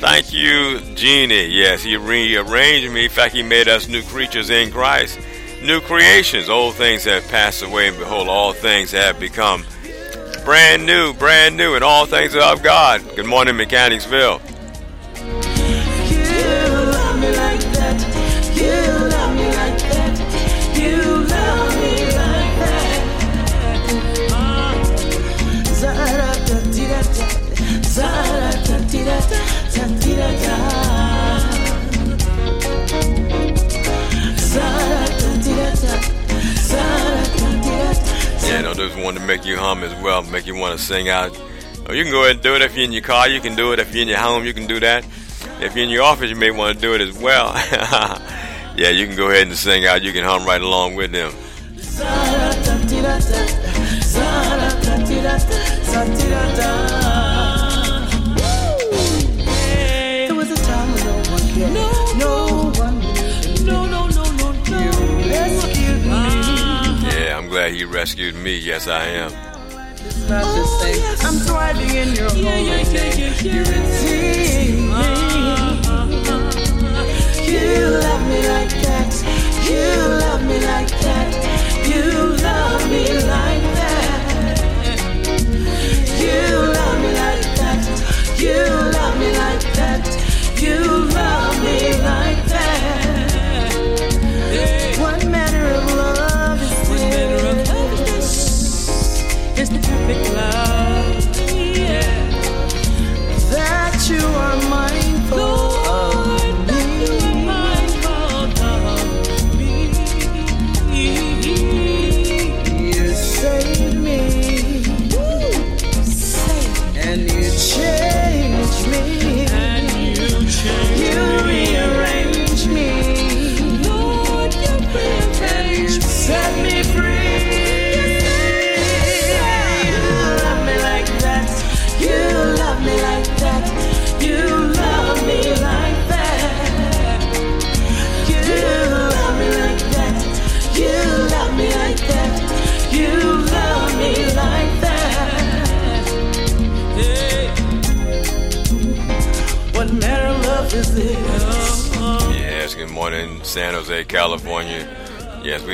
Thank 0.01 0.33
you, 0.33 0.81
Jeannie. 0.96 1.46
Yes, 1.46 1.83
He 1.83 1.96
rearranged 1.96 2.92
me. 2.92 3.05
In 3.05 3.11
fact, 3.11 3.35
He 3.35 3.42
made 3.42 3.68
us 3.68 3.87
new 3.87 4.03
creatures 4.03 4.51
in 4.51 4.72
Christ 4.72 5.18
new 5.62 5.81
creations. 5.81 6.48
Old 6.48 6.75
things 6.75 7.05
have 7.05 7.27
passed 7.29 7.62
away, 7.62 7.88
and 7.88 7.98
behold, 7.98 8.29
all 8.29 8.53
things 8.53 8.90
have 8.92 9.18
become 9.18 9.64
brand 10.44 10.85
new, 10.85 11.14
brand 11.14 11.57
new, 11.57 11.75
and 11.75 11.85
all 11.85 12.07
things 12.07 12.35
are 12.35 12.53
of 12.53 12.62
God. 12.62 13.03
Good 13.16 13.27
morning, 13.27 13.57
Mechanicsville. 13.57 14.40
Those 38.88 38.97
want 38.97 39.16
to 39.16 39.25
make 39.25 39.45
you 39.45 39.57
hum 39.57 39.85
as 39.85 39.95
well, 40.03 40.23
make 40.23 40.47
you 40.47 40.57
want 40.57 40.79
to 40.79 40.85
sing 40.85 41.09
out. 41.09 41.33
You 41.90 42.03
can 42.03 42.12
go 42.12 42.25
ahead 42.25 42.37
and 42.37 42.42
do 42.42 42.55
it 42.55 42.62
if 42.62 42.75
you're 42.75 42.85
in 42.85 42.92
your 42.92 43.03
car. 43.03 43.29
You 43.29 43.40
can 43.40 43.55
do 43.55 43.73
it 43.73 43.79
if 43.79 43.92
you're 43.92 44.03
in 44.03 44.09
your 44.09 44.18
home. 44.18 44.45
You 44.45 44.55
can 44.55 44.66
do 44.66 44.81
that. 44.81 45.05
If 45.61 45.77
you're 45.77 45.85
in 45.85 45.90
your 45.90 46.03
office, 46.03 46.31
you 46.31 46.37
may 46.37 46.51
want 46.51 46.75
to 46.75 46.81
do 46.81 46.95
it 46.95 47.01
as 47.01 47.16
well. 47.18 47.55
Yeah, 48.75 48.88
you 48.88 49.07
can 49.07 49.16
go 49.16 49.29
ahead 49.29 49.49
and 49.49 49.55
sing 49.55 49.85
out. 49.85 50.03
You 50.03 50.12
can 50.12 50.25
hum 50.25 50.47
right 50.47 50.61
along 50.62 50.95
with 50.95 51.12
them. 51.12 51.31
He 67.73 67.85
rescued 67.85 68.35
me. 68.35 68.55
Yes, 68.57 68.87
I 68.87 69.05
am. 69.07 69.33
It's 70.05 70.29
not 70.29 70.45
the 70.45 70.65
same. 70.81 70.97
yes. 70.97 71.25
I'm 71.25 71.35
thriving 71.41 71.91
in 71.91 72.09
your 72.15 72.29
Yeah, 72.35 72.59
yeah, 72.59 72.77
holy 72.77 72.95
yeah, 72.95 73.01
name. 73.01 73.19
yeah, 73.19 73.43
You 73.43 73.51
yeah. 73.51 73.73
redeemed 73.73 74.89
me. 74.93 75.09
You 77.53 77.89
love 77.89 78.23
me 78.29 78.39
like 78.49 78.73
that. 78.85 79.13
You 79.69 79.85
love 80.25 80.43
me 80.47 80.59
like 80.67 80.89
that. 80.91 81.02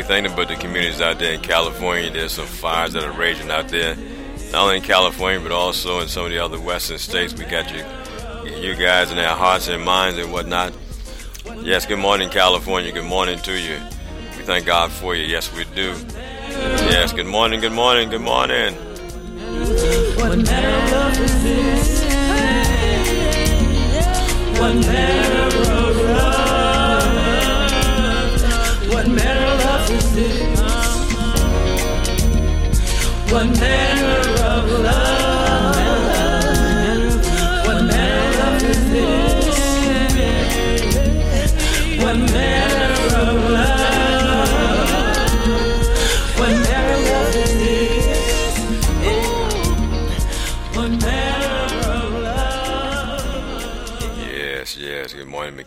Thinking 0.09 0.33
about 0.33 0.49
the 0.49 0.57
communities 0.57 1.03
out 1.03 1.18
there 1.18 1.35
in 1.35 1.40
California. 1.42 2.11
There's 2.11 2.33
some 2.33 2.47
fires 2.47 2.94
that 2.94 3.05
are 3.05 3.12
raging 3.12 3.51
out 3.51 3.68
there, 3.68 3.94
not 4.53 4.62
only 4.62 4.77
in 4.79 4.83
California 4.83 5.38
but 5.38 5.53
also 5.53 6.01
in 6.01 6.09
some 6.09 6.25
of 6.25 6.31
the 6.31 6.38
other 6.38 6.59
western 6.59 6.97
states. 6.97 7.35
We 7.35 7.44
got 7.44 7.71
you, 7.71 7.85
you 8.57 8.75
guys 8.75 9.12
in 9.12 9.18
our 9.18 9.37
hearts 9.37 9.68
and 9.68 9.85
minds 9.85 10.18
and 10.18 10.33
whatnot. 10.33 10.73
Yes, 11.61 11.85
good 11.85 11.99
morning, 11.99 12.31
California. 12.31 12.90
Good 12.90 13.05
morning 13.05 13.38
to 13.40 13.53
you. 13.53 13.79
We 14.38 14.44
thank 14.44 14.64
God 14.64 14.90
for 14.90 15.14
you. 15.14 15.25
Yes, 15.25 15.53
we 15.55 15.64
do. 15.75 15.94
Yes, 16.88 17.12
good 17.12 17.27
morning, 17.27 17.61
good 17.61 17.73
morning, 17.75 18.09
good 18.09 18.23
morning. 18.23 18.73
What 20.16 20.38
love 20.38 21.21
is 21.21 21.42
this? 21.42 22.03
What 24.59 24.75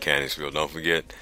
Mechanicsville. 0.02 0.52
Don't 0.52 0.72
forget, 0.72 1.14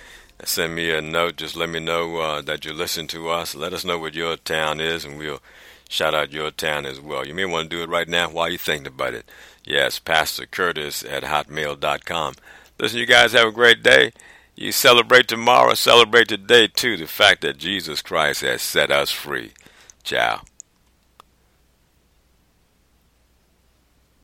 send 0.45 0.73
me 0.73 0.89
a 0.89 1.01
note. 1.01 1.35
Just 1.35 1.57
let 1.57 1.69
me 1.69 1.81
know 1.81 2.17
uh, 2.17 2.41
that 2.43 2.63
you 2.63 2.71
listen 2.71 3.07
to 3.07 3.29
us. 3.29 3.53
Let 3.53 3.73
us 3.73 3.83
know 3.83 3.99
what 3.99 4.13
your 4.13 4.37
town 4.37 4.79
is, 4.79 5.03
and 5.03 5.17
we'll 5.17 5.41
shout 5.89 6.13
out 6.13 6.31
your 6.31 6.51
town 6.51 6.85
as 6.85 7.01
well. 7.01 7.27
You 7.27 7.33
may 7.33 7.43
want 7.43 7.69
to 7.69 7.75
do 7.75 7.83
it 7.83 7.89
right 7.89 8.07
now 8.07 8.29
while 8.29 8.47
you're 8.47 8.57
thinking 8.57 8.87
about 8.87 9.13
it. 9.13 9.29
Yes, 9.65 9.99
Pastor 9.99 10.45
Curtis 10.45 11.03
at 11.03 11.23
hotmail.com. 11.23 12.35
Listen, 12.79 12.99
you 12.99 13.05
guys 13.05 13.33
have 13.33 13.49
a 13.49 13.51
great 13.51 13.83
day. 13.83 14.13
You 14.55 14.71
celebrate 14.71 15.27
tomorrow, 15.27 15.73
celebrate 15.73 16.29
today 16.29 16.67
too, 16.67 16.95
the 16.95 17.07
fact 17.07 17.41
that 17.41 17.57
Jesus 17.57 18.01
Christ 18.01 18.41
has 18.41 18.61
set 18.61 18.91
us 18.91 19.11
free. 19.11 19.51
Ciao. 20.03 20.41